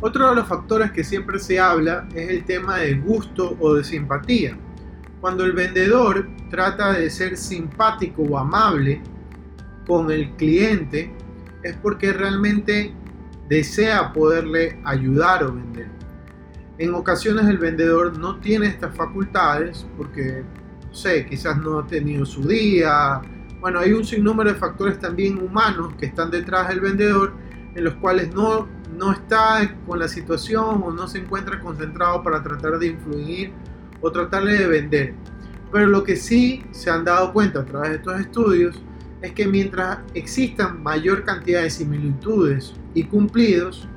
Otro 0.01 0.31
de 0.31 0.37
los 0.37 0.47
factores 0.47 0.93
que 0.93 1.03
siempre 1.03 1.41
se 1.41 1.59
habla 1.59 2.07
es 2.15 2.31
el 2.31 2.45
tema 2.45 2.79
de 2.79 2.95
gusto 2.95 3.57
o 3.59 3.75
de 3.75 3.83
simpatía. 3.83 4.57
Cuando 5.21 5.45
el 5.45 5.53
vendedor 5.53 6.29
trata 6.51 6.93
de 6.93 7.11
ser 7.11 7.37
simpático 7.37 8.23
o 8.23 8.39
amable 8.39 9.03
con 9.89 10.13
el 10.13 10.31
cliente, 10.37 11.11
es 11.65 11.75
porque 11.77 12.13
realmente 12.13 12.95
desea 13.49 14.13
poderle 14.13 14.81
ayudar 14.85 15.43
o 15.43 15.53
vender. 15.53 15.89
En 16.79 16.95
ocasiones 16.95 17.47
el 17.47 17.59
vendedor 17.59 18.17
no 18.17 18.39
tiene 18.39 18.69
estas 18.69 18.95
facultades 18.95 19.85
porque, 19.97 20.45
no 20.87 20.95
sé, 20.95 21.27
quizás 21.27 21.59
no 21.59 21.81
ha 21.81 21.87
tenido 21.89 22.25
su 22.25 22.47
día. 22.47 23.21
Bueno, 23.61 23.81
hay 23.81 23.93
un 23.93 24.05
sinnúmero 24.05 24.53
de 24.53 24.57
factores 24.57 25.01
también 25.01 25.39
humanos 25.39 25.95
que 25.99 26.07
están 26.07 26.31
detrás 26.31 26.69
del 26.69 26.81
vendedor 26.81 27.33
en 27.75 27.83
los 27.83 27.95
cuales 27.95 28.33
no, 28.33 28.69
no 28.99 29.13
está 29.13 29.77
con 29.87 30.01
la 30.01 30.09
situación 30.09 30.83
o 30.83 30.91
no 30.91 31.07
se 31.07 31.19
encuentra 31.19 31.61
concentrado 31.61 32.23
para 32.23 32.43
tratar 32.43 32.79
de 32.79 32.89
influir 32.89 33.53
o 34.01 34.11
tratarle 34.11 34.55
de 34.55 34.67
vender. 34.67 35.15
Pero 35.71 35.87
lo 35.87 36.03
que 36.03 36.17
sí 36.17 36.65
se 36.73 36.91
han 36.91 37.05
dado 37.05 37.33
cuenta 37.33 37.61
a 37.61 37.65
través 37.65 37.91
de 37.91 37.97
estos 37.97 38.21
estudios 38.21 38.83
es 39.23 39.33
que 39.33 39.47
mientras 39.47 39.99
existan 40.15 40.83
mayor 40.83 41.25
cantidad 41.25 41.63
de 41.63 41.71
similitudes 41.71 42.75
y 42.95 43.05
cumplidos, 43.05 43.89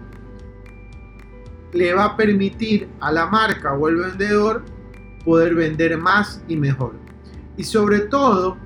le 1.74 1.94
va 1.94 2.06
a 2.06 2.18
permitir 2.18 2.88
a 3.00 3.12
la 3.12 3.26
marca 3.26 3.74
o 3.74 3.88
el 3.88 3.96
vendedor 3.96 4.64
poder 5.24 5.56
vender 5.56 5.98
más 5.98 6.44
y 6.48 6.56
mejor. 6.58 6.94
Y 7.58 7.64
sobre 7.64 8.02
todo 8.02 8.58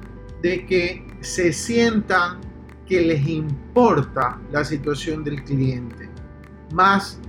de 0.42 0.66
que 0.66 1.06
se 1.22 1.54
sientan 1.54 2.40
que 2.88 3.02
les 3.02 3.28
importa 3.28 4.40
la 4.52 4.64
situación 4.64 5.24
del 5.24 5.44
cliente, 5.44 6.10
más 6.76 7.20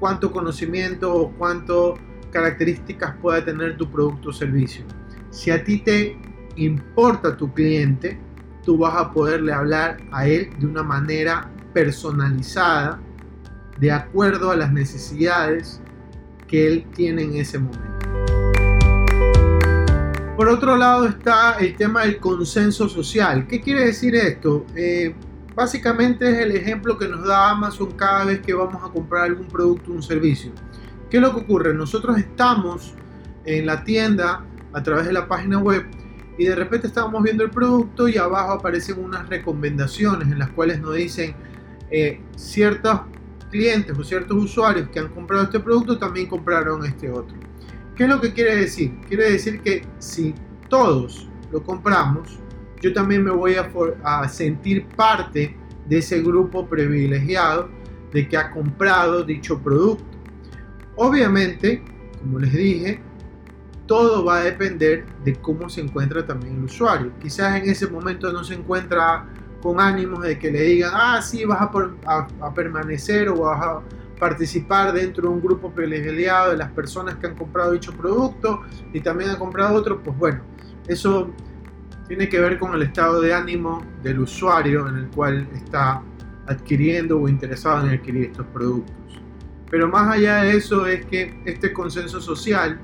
cuánto 0.00 0.32
conocimiento 0.32 1.14
o 1.14 1.30
cuánto 1.32 1.94
características 2.30 3.14
pueda 3.22 3.44
tener 3.44 3.76
tu 3.76 3.88
producto 3.90 4.30
o 4.30 4.32
servicio. 4.32 4.84
Si 5.30 5.50
a 5.50 5.62
ti 5.62 5.78
te 5.78 6.18
importa 6.56 7.36
tu 7.36 7.52
cliente, 7.54 8.18
tú 8.64 8.78
vas 8.78 8.96
a 8.96 9.12
poderle 9.12 9.52
hablar 9.52 9.98
a 10.10 10.26
él 10.26 10.50
de 10.58 10.66
una 10.66 10.82
manera 10.82 11.50
personalizada, 11.72 13.00
de 13.78 13.92
acuerdo 13.92 14.50
a 14.50 14.56
las 14.56 14.72
necesidades 14.72 15.80
que 16.48 16.66
él 16.66 16.86
tiene 16.94 17.22
en 17.22 17.36
ese 17.36 17.58
momento. 17.58 17.96
Por 20.36 20.48
otro 20.48 20.76
lado 20.76 21.06
está 21.06 21.56
el 21.60 21.76
tema 21.76 22.02
del 22.02 22.18
consenso 22.18 22.88
social. 22.88 23.46
¿Qué 23.46 23.60
quiere 23.60 23.86
decir 23.86 24.14
esto? 24.14 24.66
Eh, 24.74 25.14
básicamente 25.56 26.30
es 26.30 26.38
el 26.38 26.54
ejemplo 26.54 26.98
que 26.98 27.08
nos 27.08 27.26
da 27.26 27.50
Amazon 27.50 27.90
cada 27.92 28.26
vez 28.26 28.40
que 28.40 28.52
vamos 28.52 28.84
a 28.84 28.92
comprar 28.92 29.24
algún 29.24 29.48
producto 29.48 29.90
o 29.90 29.94
un 29.94 30.02
servicio. 30.02 30.52
¿Qué 31.10 31.16
es 31.16 31.22
lo 31.22 31.34
que 31.34 31.40
ocurre? 31.40 31.72
Nosotros 31.72 32.18
estamos 32.18 32.94
en 33.46 33.64
la 33.64 33.82
tienda 33.82 34.44
a 34.74 34.82
través 34.82 35.06
de 35.06 35.14
la 35.14 35.26
página 35.26 35.58
web 35.58 35.86
y 36.36 36.44
de 36.44 36.54
repente 36.54 36.86
estamos 36.86 37.22
viendo 37.22 37.42
el 37.42 37.50
producto 37.50 38.06
y 38.06 38.18
abajo 38.18 38.52
aparecen 38.52 39.02
unas 39.02 39.26
recomendaciones 39.30 40.30
en 40.30 40.38
las 40.38 40.50
cuales 40.50 40.78
nos 40.78 40.94
dicen 40.94 41.34
eh, 41.90 42.20
ciertos 42.36 43.00
clientes 43.50 43.96
o 43.98 44.04
ciertos 44.04 44.36
usuarios 44.36 44.90
que 44.90 44.98
han 44.98 45.08
comprado 45.08 45.44
este 45.44 45.60
producto 45.60 45.98
también 45.98 46.26
compraron 46.26 46.84
este 46.84 47.10
otro. 47.10 47.34
¿Qué 47.94 48.02
es 48.02 48.10
lo 48.10 48.20
que 48.20 48.34
quiere 48.34 48.56
decir? 48.56 49.00
Quiere 49.08 49.32
decir 49.32 49.62
que 49.62 49.86
si 49.98 50.34
todos 50.68 51.30
lo 51.50 51.62
compramos, 51.62 52.40
yo 52.86 52.92
también 52.92 53.24
me 53.24 53.32
voy 53.32 53.56
a, 53.56 54.28
sentir 54.28 54.86
parte 54.94 55.56
de 55.88 55.98
ese 55.98 56.22
grupo 56.22 56.68
privilegiado 56.68 57.68
de 58.12 58.28
que 58.28 58.36
ha 58.36 58.52
comprado 58.52 59.24
dicho 59.24 59.58
producto. 59.58 60.04
Obviamente, 60.94 61.82
como 62.20 62.38
les 62.38 62.52
dije, 62.52 63.00
todo 63.86 64.24
va 64.24 64.36
a 64.36 64.44
depender 64.44 65.04
de 65.24 65.34
cómo 65.34 65.68
se 65.68 65.80
encuentra 65.80 66.24
también 66.24 66.58
el 66.58 66.64
usuario. 66.64 67.10
Quizás 67.20 67.60
en 67.60 67.68
ese 67.68 67.88
momento 67.88 68.32
no 68.32 68.44
se 68.44 68.54
encuentra 68.54 69.26
con 69.60 69.80
ánimos 69.80 70.22
de 70.22 70.38
que 70.38 70.52
le 70.52 70.62
digan, 70.62 70.92
ah, 70.94 71.20
sí, 71.20 71.44
vas 71.44 71.60
a, 71.60 72.28
a 72.40 72.54
permanecer 72.54 73.28
o 73.30 73.40
vas 73.40 73.60
a 73.60 73.80
participar 74.20 74.92
dentro 74.92 75.28
de 75.28 75.34
un 75.34 75.42
grupo 75.42 75.72
privilegiado 75.72 76.52
de 76.52 76.56
las 76.56 76.70
personas 76.70 77.16
que 77.16 77.26
han 77.26 77.34
comprado 77.34 77.72
dicho 77.72 77.92
producto 77.92 78.62
y 78.92 79.00
también 79.00 79.30
han 79.30 79.38
comprado 79.38 79.74
otro, 79.74 80.00
pues 80.00 80.16
bueno, 80.16 80.40
eso 80.86 81.32
tiene 82.08 82.28
que 82.28 82.40
ver 82.40 82.58
con 82.58 82.74
el 82.74 82.82
estado 82.82 83.20
de 83.20 83.34
ánimo 83.34 83.84
del 84.02 84.20
usuario 84.20 84.88
en 84.88 84.96
el 84.96 85.06
cual 85.08 85.48
está 85.54 86.02
adquiriendo 86.46 87.20
o 87.20 87.28
interesado 87.28 87.86
en 87.86 87.94
adquirir 87.94 88.26
estos 88.26 88.46
productos. 88.46 88.94
Pero 89.70 89.88
más 89.88 90.14
allá 90.14 90.42
de 90.42 90.56
eso 90.56 90.86
es 90.86 91.04
que 91.06 91.40
este 91.44 91.72
consenso 91.72 92.20
social 92.20 92.78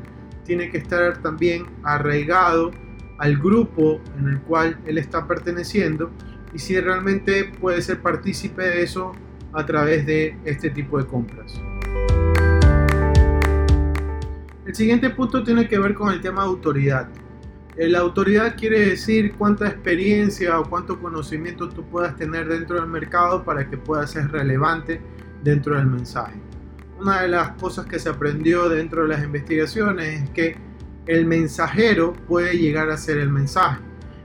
tiene 0.45 0.71
que 0.71 0.79
estar 0.79 1.23
también 1.23 1.67
arraigado 1.85 2.73
al 3.19 3.37
grupo 3.37 4.01
en 4.19 4.29
el 4.29 4.41
cual 4.41 4.79
él 4.85 4.99
está 4.99 5.29
perteneciendo 5.29 6.11
y 6.53 6.59
si 6.59 6.79
realmente 6.81 7.45
puede 7.61 7.81
ser 7.81 8.03
partícipe 8.03 8.63
de 8.63 8.83
eso 8.83 9.13
a 9.53 9.65
través 9.65 10.05
de 10.07 10.37
este 10.45 10.71
tipo 10.71 10.99
de 10.99 11.07
compras. 11.07 11.61
El 14.67 14.75
siguiente 14.75 15.11
punto 15.11 15.45
tiene 15.45 15.69
que 15.69 15.79
ver 15.79 15.95
con 15.95 16.13
el 16.13 16.21
tema 16.21 16.43
de 16.43 16.49
autoridad. 16.49 17.09
Eh, 17.77 17.89
la 17.89 18.01
autoridad 18.01 18.55
quiere 18.57 18.81
decir 18.81 19.35
cuánta 19.37 19.67
experiencia 19.67 20.61
o 20.61 20.69
cuánto 20.69 21.01
conocimiento 21.01 21.69
tú 21.71 21.85
puedas 21.85 22.17
tener 22.17 22.47
dentro 22.47 22.77
del 22.77 22.87
mercado 22.87 23.45
para 23.45 23.69
que 23.69 23.79
pueda 23.79 24.07
ser 24.07 24.31
relevante 24.31 25.01
dentro 25.43 25.77
del 25.77 25.87
mensaje. 25.87 26.35
Una 27.01 27.23
de 27.23 27.29
las 27.29 27.53
cosas 27.53 27.87
que 27.87 27.99
se 27.99 28.11
aprendió 28.11 28.69
dentro 28.69 29.03
de 29.03 29.09
las 29.09 29.25
investigaciones 29.25 30.23
es 30.23 30.31
que 30.31 30.57
el 31.07 31.25
mensajero 31.27 32.13
puede 32.13 32.59
llegar 32.59 32.91
a 32.91 32.97
ser 32.97 33.19
el 33.19 33.31
mensaje. 33.31 33.81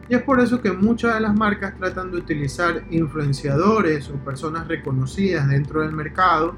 Y 0.10 0.16
es 0.16 0.22
por 0.22 0.40
eso 0.40 0.62
que 0.62 0.72
muchas 0.72 1.16
de 1.16 1.22
las 1.22 1.36
marcas 1.36 1.76
tratan 1.78 2.12
de 2.12 2.18
utilizar 2.18 2.84
influenciadores 2.92 4.10
o 4.10 4.16
personas 4.24 4.68
reconocidas 4.68 5.50
dentro 5.50 5.82
del 5.82 5.94
mercado, 5.94 6.56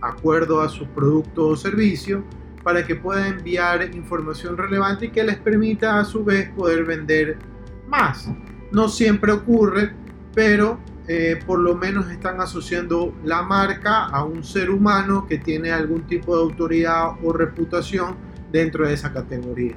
acuerdo 0.00 0.60
a 0.60 0.68
su 0.68 0.86
producto 0.88 1.48
o 1.48 1.56
servicio, 1.56 2.24
para 2.66 2.84
que 2.84 2.96
puedan 2.96 3.38
enviar 3.38 3.94
información 3.94 4.56
relevante 4.56 5.06
y 5.06 5.10
que 5.10 5.22
les 5.22 5.36
permita 5.36 6.00
a 6.00 6.04
su 6.04 6.24
vez 6.24 6.50
poder 6.50 6.84
vender 6.84 7.38
más. 7.86 8.28
No 8.72 8.88
siempre 8.88 9.30
ocurre, 9.30 9.92
pero 10.34 10.80
eh, 11.06 11.38
por 11.46 11.60
lo 11.60 11.76
menos 11.76 12.10
están 12.10 12.40
asociando 12.40 13.14
la 13.22 13.42
marca 13.42 14.06
a 14.06 14.24
un 14.24 14.42
ser 14.42 14.70
humano 14.70 15.28
que 15.28 15.38
tiene 15.38 15.70
algún 15.70 16.08
tipo 16.08 16.34
de 16.34 16.42
autoridad 16.42 17.10
o 17.22 17.32
reputación 17.32 18.16
dentro 18.50 18.84
de 18.84 18.94
esa 18.94 19.12
categoría. 19.12 19.76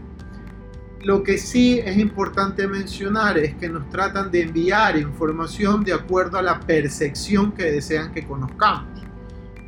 Lo 1.04 1.22
que 1.22 1.38
sí 1.38 1.80
es 1.86 1.96
importante 1.96 2.68
mencionar 2.68 3.38
es 3.38 3.54
que 3.54 3.70
nos 3.70 3.88
tratan 3.90 4.32
de 4.32 4.42
enviar 4.42 4.98
información 4.98 5.84
de 5.84 5.94
acuerdo 5.94 6.40
a 6.40 6.42
la 6.42 6.60
percepción 6.60 7.52
que 7.52 7.66
desean 7.66 8.12
que 8.12 8.26
conozcamos. 8.26 8.99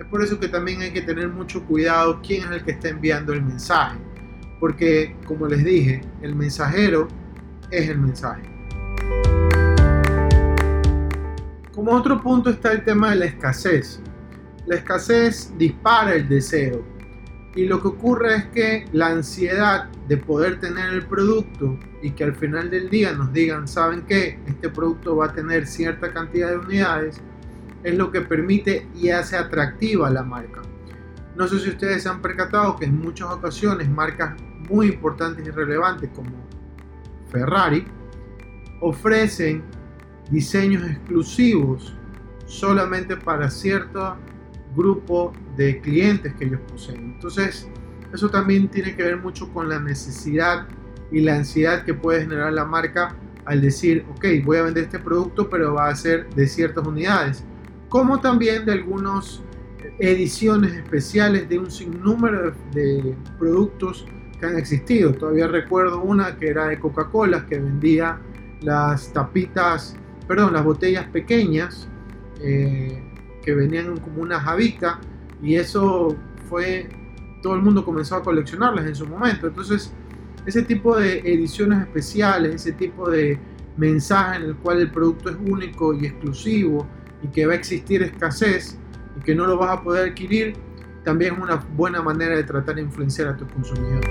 Es 0.01 0.07
por 0.07 0.23
eso 0.23 0.39
que 0.39 0.47
también 0.47 0.81
hay 0.81 0.91
que 0.91 1.03
tener 1.03 1.27
mucho 1.27 1.63
cuidado 1.63 2.21
quién 2.25 2.41
es 2.45 2.49
el 2.49 2.63
que 2.63 2.71
está 2.71 2.89
enviando 2.89 3.33
el 3.33 3.43
mensaje. 3.43 3.99
Porque, 4.59 5.15
como 5.27 5.45
les 5.45 5.63
dije, 5.63 6.01
el 6.23 6.33
mensajero 6.33 7.07
es 7.69 7.87
el 7.87 7.99
mensaje. 7.99 8.41
Como 11.71 11.91
otro 11.91 12.19
punto 12.19 12.49
está 12.49 12.71
el 12.71 12.83
tema 12.83 13.11
de 13.11 13.17
la 13.17 13.25
escasez. 13.25 14.01
La 14.65 14.77
escasez 14.77 15.53
dispara 15.59 16.15
el 16.15 16.27
deseo 16.27 16.83
y 17.53 17.65
lo 17.65 17.79
que 17.79 17.89
ocurre 17.89 18.35
es 18.37 18.45
que 18.45 18.85
la 18.93 19.09
ansiedad 19.09 19.87
de 20.07 20.17
poder 20.17 20.59
tener 20.59 20.93
el 20.93 21.05
producto 21.05 21.77
y 22.01 22.09
que 22.11 22.23
al 22.23 22.33
final 22.33 22.71
del 22.71 22.89
día 22.89 23.11
nos 23.11 23.31
digan, 23.33 23.67
¿saben 23.67 24.01
qué? 24.07 24.39
Este 24.47 24.69
producto 24.69 25.17
va 25.17 25.27
a 25.27 25.33
tener 25.33 25.67
cierta 25.67 26.11
cantidad 26.11 26.49
de 26.49 26.57
unidades, 26.57 27.21
es 27.83 27.95
lo 27.97 28.11
que 28.11 28.21
permite 28.21 28.87
y 28.95 29.09
hace 29.09 29.37
atractiva 29.37 30.09
la 30.09 30.23
marca. 30.23 30.61
No 31.35 31.47
sé 31.47 31.59
si 31.59 31.69
ustedes 31.69 32.03
se 32.03 32.09
han 32.09 32.21
percatado 32.21 32.75
que 32.75 32.85
en 32.85 32.99
muchas 32.99 33.29
ocasiones 33.31 33.89
marcas 33.89 34.35
muy 34.69 34.87
importantes 34.87 35.45
y 35.45 35.49
relevantes 35.49 36.09
como 36.13 36.31
Ferrari 37.31 37.85
ofrecen 38.81 39.63
diseños 40.29 40.83
exclusivos 40.83 41.95
solamente 42.45 43.15
para 43.15 43.49
cierta 43.49 44.17
grupo 44.75 45.33
de 45.55 45.79
clientes 45.81 46.33
que 46.35 46.45
ellos 46.45 46.59
poseen. 46.69 47.13
Entonces, 47.13 47.67
eso 48.13 48.29
también 48.29 48.67
tiene 48.67 48.95
que 48.95 49.03
ver 49.03 49.17
mucho 49.17 49.51
con 49.53 49.69
la 49.69 49.79
necesidad 49.79 50.67
y 51.11 51.21
la 51.21 51.35
ansiedad 51.35 51.83
que 51.83 51.93
puede 51.93 52.21
generar 52.21 52.53
la 52.53 52.65
marca 52.65 53.15
al 53.45 53.61
decir, 53.61 54.05
ok, 54.11 54.25
voy 54.43 54.57
a 54.57 54.63
vender 54.63 54.83
este 54.83 54.99
producto, 54.99 55.49
pero 55.49 55.73
va 55.73 55.89
a 55.89 55.95
ser 55.95 56.29
de 56.35 56.47
ciertas 56.47 56.85
unidades. 56.85 57.43
Como 57.91 58.19
también 58.19 58.65
de 58.65 58.71
algunas 58.71 59.43
ediciones 59.99 60.73
especiales 60.73 61.47
de 61.47 61.59
un 61.59 61.69
sinnúmero 61.69 62.53
de 62.73 63.15
productos 63.37 64.07
que 64.39 64.47
han 64.47 64.57
existido. 64.57 65.13
Todavía 65.13 65.47
recuerdo 65.47 66.01
una 66.01 66.37
que 66.37 66.47
era 66.47 66.69
de 66.69 66.79
Coca-Cola, 66.79 67.45
que 67.45 67.59
vendía 67.59 68.19
las 68.61 69.13
tapitas, 69.13 69.95
perdón, 70.27 70.53
las 70.53 70.63
botellas 70.63 71.05
pequeñas. 71.09 71.87
Eh, 72.39 73.11
que 73.41 73.53
venían 73.53 73.97
como 73.97 74.21
una 74.21 74.39
javita 74.39 74.99
y 75.41 75.55
eso 75.55 76.15
fue, 76.47 76.89
todo 77.41 77.55
el 77.55 77.61
mundo 77.61 77.83
comenzó 77.83 78.15
a 78.15 78.23
coleccionarlas 78.23 78.85
en 78.85 78.95
su 78.95 79.07
momento. 79.07 79.47
Entonces, 79.47 79.93
ese 80.45 80.61
tipo 80.61 80.97
de 80.97 81.19
ediciones 81.19 81.81
especiales, 81.81 82.55
ese 82.55 82.73
tipo 82.73 83.09
de 83.09 83.39
mensaje 83.77 84.37
en 84.37 84.43
el 84.43 84.55
cual 84.57 84.81
el 84.81 84.91
producto 84.91 85.29
es 85.29 85.37
único 85.47 85.93
y 85.93 86.05
exclusivo 86.05 86.87
y 87.23 87.27
que 87.27 87.45
va 87.45 87.53
a 87.53 87.55
existir 87.55 88.01
escasez 88.03 88.77
y 89.17 89.23
que 89.23 89.35
no 89.35 89.45
lo 89.45 89.57
vas 89.57 89.77
a 89.77 89.83
poder 89.83 90.11
adquirir, 90.11 90.55
también 91.03 91.35
es 91.35 91.39
una 91.39 91.55
buena 91.75 92.01
manera 92.01 92.35
de 92.35 92.43
tratar 92.43 92.75
de 92.75 92.81
influenciar 92.81 93.29
a 93.29 93.37
tus 93.37 93.51
consumidores. 93.51 94.09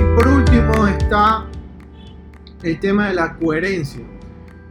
Y 0.00 0.16
por 0.16 0.28
último 0.28 0.86
está 0.86 1.46
el 2.62 2.78
tema 2.80 3.08
de 3.08 3.14
la 3.14 3.36
coherencia. 3.36 4.04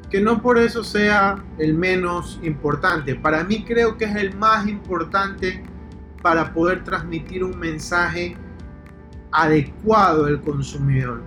que 0.10 0.19
no 0.19 0.41
por 0.41 0.58
eso 0.58 0.84
sea 0.84 1.41
el 1.58 1.74
menos 1.74 2.38
importante. 2.43 3.15
Para 3.15 3.45
mí 3.45 3.63
creo 3.63 3.97
que 3.97 4.04
es 4.04 4.15
el 4.17 4.36
más 4.36 4.67
importante 4.67 5.63
para 6.21 6.54
poder 6.54 6.84
transmitir 6.84 7.45
un 7.45 7.58
mensaje 7.58 8.36
adecuado 9.32 10.26
al 10.26 10.41
consumidor. 10.41 11.24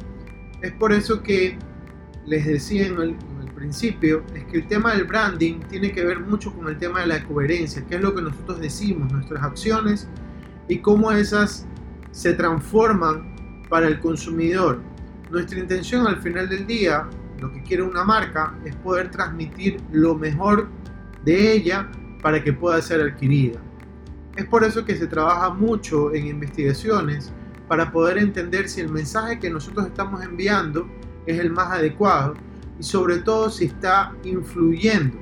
Es 0.61 0.73
por 0.73 0.92
eso 0.92 1.23
que 1.23 1.57
les 2.27 2.44
decía 2.44 2.87
en 2.87 3.01
el, 3.01 3.16
es 3.70 4.44
que 4.44 4.59
el 4.59 4.66
tema 4.66 4.94
del 4.94 5.05
branding 5.05 5.61
tiene 5.68 5.92
que 5.92 6.05
ver 6.05 6.20
mucho 6.20 6.53
con 6.53 6.68
el 6.68 6.79
tema 6.79 7.00
de 7.00 7.07
la 7.07 7.24
coherencia, 7.24 7.85
que 7.87 7.96
es 7.96 8.00
lo 8.00 8.14
que 8.14 8.22
nosotros 8.22 8.61
decimos, 8.61 9.11
nuestras 9.12 9.42
acciones 9.42 10.09
y 10.68 10.79
cómo 10.79 11.11
esas 11.12 11.66
se 12.11 12.33
transforman 12.35 13.64
para 13.68 13.88
el 13.88 14.00
consumidor. 14.00 14.81
Nuestra 15.31 15.59
intención 15.59 16.07
al 16.07 16.20
final 16.20 16.48
del 16.48 16.66
día, 16.66 17.09
lo 17.40 17.53
que 17.53 17.62
quiere 17.62 17.83
una 17.83 18.05
marca, 18.05 18.55
es 18.64 18.74
poder 18.77 19.11
transmitir 19.11 19.81
lo 19.92 20.14
mejor 20.14 20.68
de 21.24 21.53
ella 21.53 21.90
para 22.22 22.42
que 22.42 22.53
pueda 22.53 22.81
ser 22.83 23.00
adquirida. 23.00 23.59
Es 24.37 24.44
por 24.46 24.64
eso 24.64 24.85
que 24.85 24.96
se 24.96 25.07
trabaja 25.07 25.50
mucho 25.50 26.14
en 26.14 26.27
investigaciones 26.27 27.33
para 27.68 27.90
poder 27.90 28.18
entender 28.18 28.68
si 28.68 28.81
el 28.81 28.90
mensaje 28.90 29.38
que 29.38 29.48
nosotros 29.48 29.87
estamos 29.87 30.22
enviando 30.22 30.87
es 31.27 31.38
el 31.38 31.50
más 31.50 31.70
adecuado 31.72 32.35
y 32.78 32.82
sobre 32.82 33.18
todo 33.18 33.50
si 33.50 33.66
está 33.66 34.12
influyendo 34.24 35.18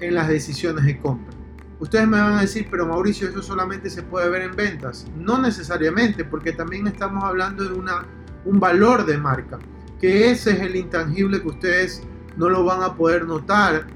en 0.00 0.14
las 0.14 0.28
decisiones 0.28 0.84
de 0.84 0.98
compra. 0.98 1.32
Ustedes 1.78 2.06
me 2.06 2.20
van 2.20 2.34
a 2.34 2.40
decir, 2.42 2.68
pero 2.70 2.86
Mauricio, 2.86 3.28
eso 3.28 3.42
solamente 3.42 3.90
se 3.90 4.02
puede 4.02 4.28
ver 4.30 4.42
en 4.42 4.54
ventas. 4.54 5.06
No 5.16 5.40
necesariamente, 5.40 6.24
porque 6.24 6.52
también 6.52 6.86
estamos 6.86 7.24
hablando 7.24 7.64
de 7.64 7.74
una, 7.74 8.06
un 8.44 8.60
valor 8.60 9.04
de 9.04 9.18
marca, 9.18 9.58
que 10.00 10.30
ese 10.30 10.52
es 10.52 10.60
el 10.60 10.76
intangible 10.76 11.42
que 11.42 11.48
ustedes 11.48 12.02
no 12.36 12.48
lo 12.48 12.64
van 12.64 12.82
a 12.82 12.94
poder 12.94 13.26
notar 13.26 13.86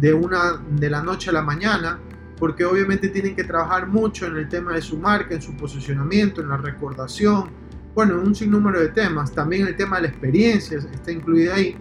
de, 0.00 0.14
una, 0.14 0.62
de 0.70 0.90
la 0.90 1.02
noche 1.02 1.30
a 1.30 1.34
la 1.34 1.42
mañana, 1.42 1.98
porque 2.38 2.64
obviamente 2.64 3.08
tienen 3.08 3.34
que 3.34 3.44
trabajar 3.44 3.86
mucho 3.86 4.26
en 4.26 4.36
el 4.36 4.48
tema 4.48 4.72
de 4.72 4.82
su 4.82 4.98
marca, 4.98 5.34
en 5.34 5.42
su 5.42 5.56
posicionamiento, 5.56 6.40
en 6.40 6.48
la 6.48 6.56
recordación, 6.56 7.50
bueno, 7.94 8.20
un 8.20 8.34
sinnúmero 8.34 8.78
de 8.78 8.88
temas, 8.88 9.32
también 9.32 9.66
el 9.66 9.74
tema 9.74 9.96
de 9.96 10.02
la 10.02 10.08
experiencia 10.08 10.78
está 10.78 11.10
incluido 11.10 11.54
ahí, 11.54 11.76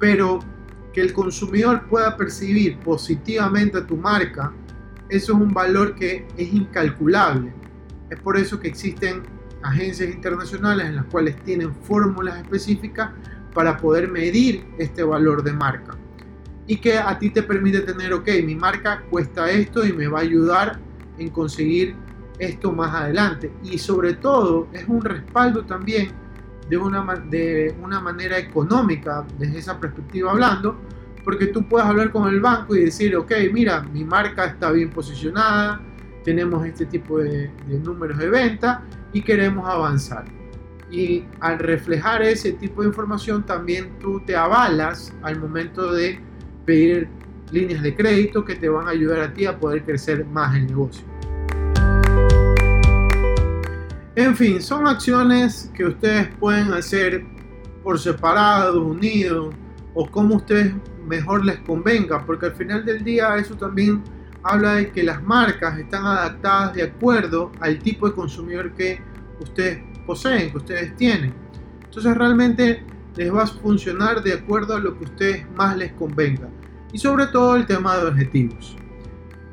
pero 0.00 0.40
que 0.92 1.00
el 1.00 1.12
consumidor 1.12 1.86
pueda 1.88 2.16
percibir 2.16 2.78
positivamente 2.78 3.78
a 3.78 3.86
tu 3.86 3.96
marca, 3.96 4.52
eso 5.08 5.32
es 5.32 5.38
un 5.38 5.54
valor 5.54 5.94
que 5.94 6.26
es 6.36 6.52
incalculable. 6.52 7.52
Es 8.10 8.18
por 8.18 8.36
eso 8.36 8.58
que 8.58 8.66
existen 8.66 9.22
agencias 9.62 10.10
internacionales 10.10 10.86
en 10.86 10.96
las 10.96 11.04
cuales 11.04 11.36
tienen 11.44 11.72
fórmulas 11.82 12.38
específicas 12.38 13.10
para 13.54 13.76
poder 13.76 14.10
medir 14.10 14.64
este 14.78 15.02
valor 15.04 15.44
de 15.44 15.52
marca 15.52 15.96
y 16.66 16.76
que 16.76 16.96
a 16.98 17.18
ti 17.18 17.30
te 17.30 17.42
permite 17.42 17.80
tener, 17.80 18.12
ok, 18.12 18.28
mi 18.44 18.54
marca 18.54 19.02
cuesta 19.10 19.50
esto 19.50 19.84
y 19.84 19.92
me 19.92 20.06
va 20.06 20.20
a 20.20 20.22
ayudar 20.22 20.78
en 21.18 21.28
conseguir 21.30 21.96
esto 22.38 22.72
más 22.72 22.94
adelante. 22.94 23.52
Y 23.64 23.76
sobre 23.78 24.14
todo 24.14 24.68
es 24.72 24.84
un 24.86 25.02
respaldo 25.02 25.64
también 25.64 26.12
de 26.70 26.76
una, 26.78 27.02
de 27.28 27.74
una 27.82 28.00
manera 28.00 28.38
económica, 28.38 29.26
desde 29.38 29.58
esa 29.58 29.78
perspectiva 29.78 30.30
hablando, 30.30 30.76
porque 31.24 31.48
tú 31.48 31.68
puedes 31.68 31.86
hablar 31.86 32.12
con 32.12 32.28
el 32.28 32.40
banco 32.40 32.76
y 32.76 32.84
decir, 32.84 33.16
ok, 33.16 33.32
mira, 33.52 33.82
mi 33.82 34.04
marca 34.04 34.46
está 34.46 34.70
bien 34.70 34.90
posicionada, 34.90 35.80
tenemos 36.24 36.64
este 36.64 36.86
tipo 36.86 37.18
de, 37.18 37.50
de 37.66 37.78
números 37.80 38.18
de 38.18 38.30
venta 38.30 38.84
y 39.12 39.20
queremos 39.20 39.68
avanzar. 39.68 40.24
Y 40.92 41.24
al 41.40 41.58
reflejar 41.58 42.22
ese 42.22 42.52
tipo 42.52 42.82
de 42.82 42.88
información 42.88 43.44
también 43.44 43.98
tú 43.98 44.20
te 44.20 44.36
avalas 44.36 45.12
al 45.22 45.40
momento 45.40 45.92
de 45.92 46.20
pedir 46.64 47.08
líneas 47.50 47.82
de 47.82 47.94
crédito 47.96 48.44
que 48.44 48.54
te 48.54 48.68
van 48.68 48.86
a 48.86 48.90
ayudar 48.90 49.20
a 49.20 49.34
ti 49.34 49.44
a 49.46 49.58
poder 49.58 49.84
crecer 49.84 50.24
más 50.26 50.54
el 50.54 50.66
negocio. 50.66 51.04
En 54.16 54.36
fin, 54.36 54.60
son 54.60 54.86
acciones 54.86 55.70
que 55.74 55.84
ustedes 55.84 56.28
pueden 56.38 56.72
hacer 56.72 57.24
por 57.82 57.98
separado, 57.98 58.84
unido 58.84 59.50
o 59.94 60.10
como 60.10 60.36
ustedes 60.36 60.74
mejor 61.06 61.44
les 61.44 61.58
convenga, 61.60 62.24
porque 62.26 62.46
al 62.46 62.54
final 62.54 62.84
del 62.84 63.02
día 63.02 63.36
eso 63.36 63.54
también 63.56 64.02
habla 64.42 64.74
de 64.74 64.90
que 64.90 65.02
las 65.02 65.22
marcas 65.22 65.78
están 65.78 66.04
adaptadas 66.04 66.74
de 66.74 66.84
acuerdo 66.84 67.52
al 67.60 67.78
tipo 67.78 68.08
de 68.08 68.14
consumidor 68.14 68.72
que 68.72 69.00
ustedes 69.40 69.82
poseen, 70.06 70.50
que 70.50 70.58
ustedes 70.58 70.96
tienen. 70.96 71.32
Entonces 71.84 72.16
realmente 72.16 72.84
les 73.16 73.34
va 73.34 73.42
a 73.42 73.46
funcionar 73.46 74.22
de 74.22 74.34
acuerdo 74.34 74.76
a 74.76 74.80
lo 74.80 74.96
que 74.98 75.04
a 75.04 75.08
ustedes 75.08 75.50
más 75.52 75.76
les 75.76 75.92
convenga. 75.92 76.48
Y 76.92 76.98
sobre 76.98 77.26
todo 77.26 77.56
el 77.56 77.66
tema 77.66 77.96
de 77.96 78.06
objetivos. 78.06 78.76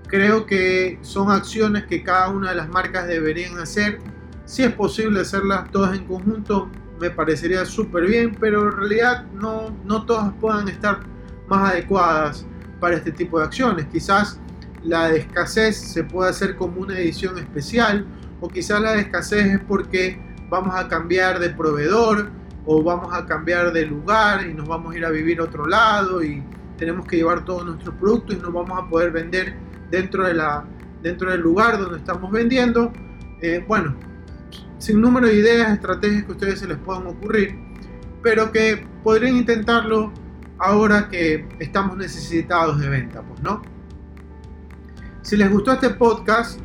Creo 0.08 0.46
que 0.46 0.98
son 1.02 1.32
acciones 1.32 1.86
que 1.86 2.02
cada 2.02 2.30
una 2.30 2.52
de 2.52 2.56
las 2.56 2.70
marcas 2.70 3.08
deberían 3.08 3.58
hacer. 3.60 4.00
Si 4.48 4.64
es 4.64 4.72
posible 4.72 5.20
hacerlas 5.20 5.70
todas 5.72 5.98
en 5.98 6.06
conjunto, 6.06 6.70
me 7.02 7.10
parecería 7.10 7.66
súper 7.66 8.08
bien, 8.08 8.38
pero 8.40 8.70
en 8.72 8.78
realidad 8.78 9.26
no, 9.34 9.76
no 9.84 10.06
todas 10.06 10.32
puedan 10.40 10.70
estar 10.70 11.02
más 11.50 11.74
adecuadas 11.74 12.46
para 12.80 12.96
este 12.96 13.12
tipo 13.12 13.40
de 13.40 13.46
acciones. 13.46 13.88
Quizás 13.88 14.40
la 14.86 15.12
escasez 15.12 15.76
se 15.76 16.06
puede 16.06 16.30
hacer 16.30 16.56
como 16.56 16.80
una 16.80 16.98
edición 16.98 17.38
especial, 17.38 18.06
o 18.40 18.48
quizás 18.48 18.80
la 18.80 18.96
escasez 18.96 19.48
es 19.48 19.60
porque 19.68 20.18
vamos 20.50 20.74
a 20.74 20.88
cambiar 20.88 21.40
de 21.40 21.50
proveedor 21.50 22.30
o 22.66 22.82
vamos 22.82 23.14
a 23.14 23.26
cambiar 23.26 23.74
de 23.74 23.86
lugar 23.86 24.48
y 24.48 24.54
nos 24.54 24.66
vamos 24.66 24.96
a 24.96 24.98
ir 24.98 25.04
a 25.04 25.10
vivir 25.10 25.42
a 25.42 25.44
otro 25.44 25.66
lado 25.66 26.24
y 26.24 26.42
tenemos 26.78 27.06
que 27.06 27.18
llevar 27.18 27.44
todos 27.44 27.66
nuestros 27.66 27.96
productos 27.96 28.38
y 28.38 28.40
no 28.40 28.54
vamos 28.54 28.82
a 28.82 28.88
poder 28.88 29.12
vender 29.12 29.58
dentro, 29.92 30.26
de 30.26 30.36
la, 30.36 30.64
dentro 31.04 31.30
del 31.32 31.42
lugar 31.42 31.78
donde 31.78 31.98
estamos 31.98 32.32
vendiendo. 32.32 32.94
Eh, 33.42 33.62
bueno, 33.68 33.94
sin 34.78 35.02
número 35.02 35.28
de 35.28 35.36
ideas, 35.36 35.72
estrategias 35.72 36.24
que 36.24 36.32
a 36.32 36.36
ustedes 36.36 36.60
se 36.60 36.68
les 36.68 36.78
puedan 36.78 37.08
ocurrir, 37.08 37.58
pero 38.22 38.52
que 38.52 38.86
podrían 39.04 39.38
intentarlo 39.38 40.12
ahora 40.60 41.10
que 41.10 41.48
estamos 41.60 41.98
necesitados 41.98 42.80
de 42.80 42.90
venta, 42.90 43.22
pues 43.22 43.42
no. 43.42 43.62
Si 45.22 45.36
les 45.36 45.52
gustó 45.52 45.74
este 45.74 45.90
podcast, 45.90 46.60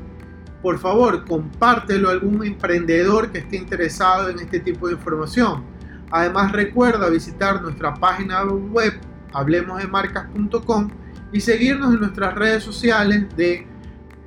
por 0.63 0.79
favor, 0.79 1.25
compártelo 1.25 2.09
a 2.09 2.13
algún 2.13 2.47
emprendedor 2.47 3.33
que 3.33 3.39
esté 3.39 3.57
interesado 3.57 4.29
en 4.31 4.39
este 4.39 4.61
tipo 4.61 4.87
de 4.87 4.95
información. 4.95 5.65
Además 6.11 6.53
recuerda 6.53 7.09
visitar 7.09 7.61
nuestra 7.63 7.95
página 7.95 8.45
web 8.45 8.93
hablemosdemarcas.com 9.33 10.91
y 11.33 11.41
seguirnos 11.41 11.95
en 11.95 12.01
nuestras 12.01 12.35
redes 12.35 12.63
sociales 12.63 13.25
de 13.35 13.67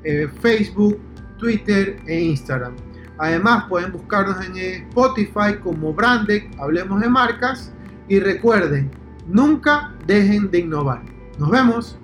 eh, 0.03 0.27
Facebook, 0.41 0.99
Twitter 1.37 2.01
e 2.07 2.21
Instagram. 2.21 2.75
Además 3.17 3.65
pueden 3.69 3.91
buscarnos 3.91 4.37
en 4.45 4.57
Spotify 4.57 5.57
como 5.63 5.93
Brandec, 5.93 6.49
Hablemos 6.59 6.99
de 7.01 7.09
Marcas 7.09 7.71
y 8.07 8.19
recuerden, 8.19 8.91
nunca 9.27 9.93
dejen 10.05 10.51
de 10.51 10.59
innovar. 10.59 11.01
Nos 11.37 11.49
vemos. 11.49 11.97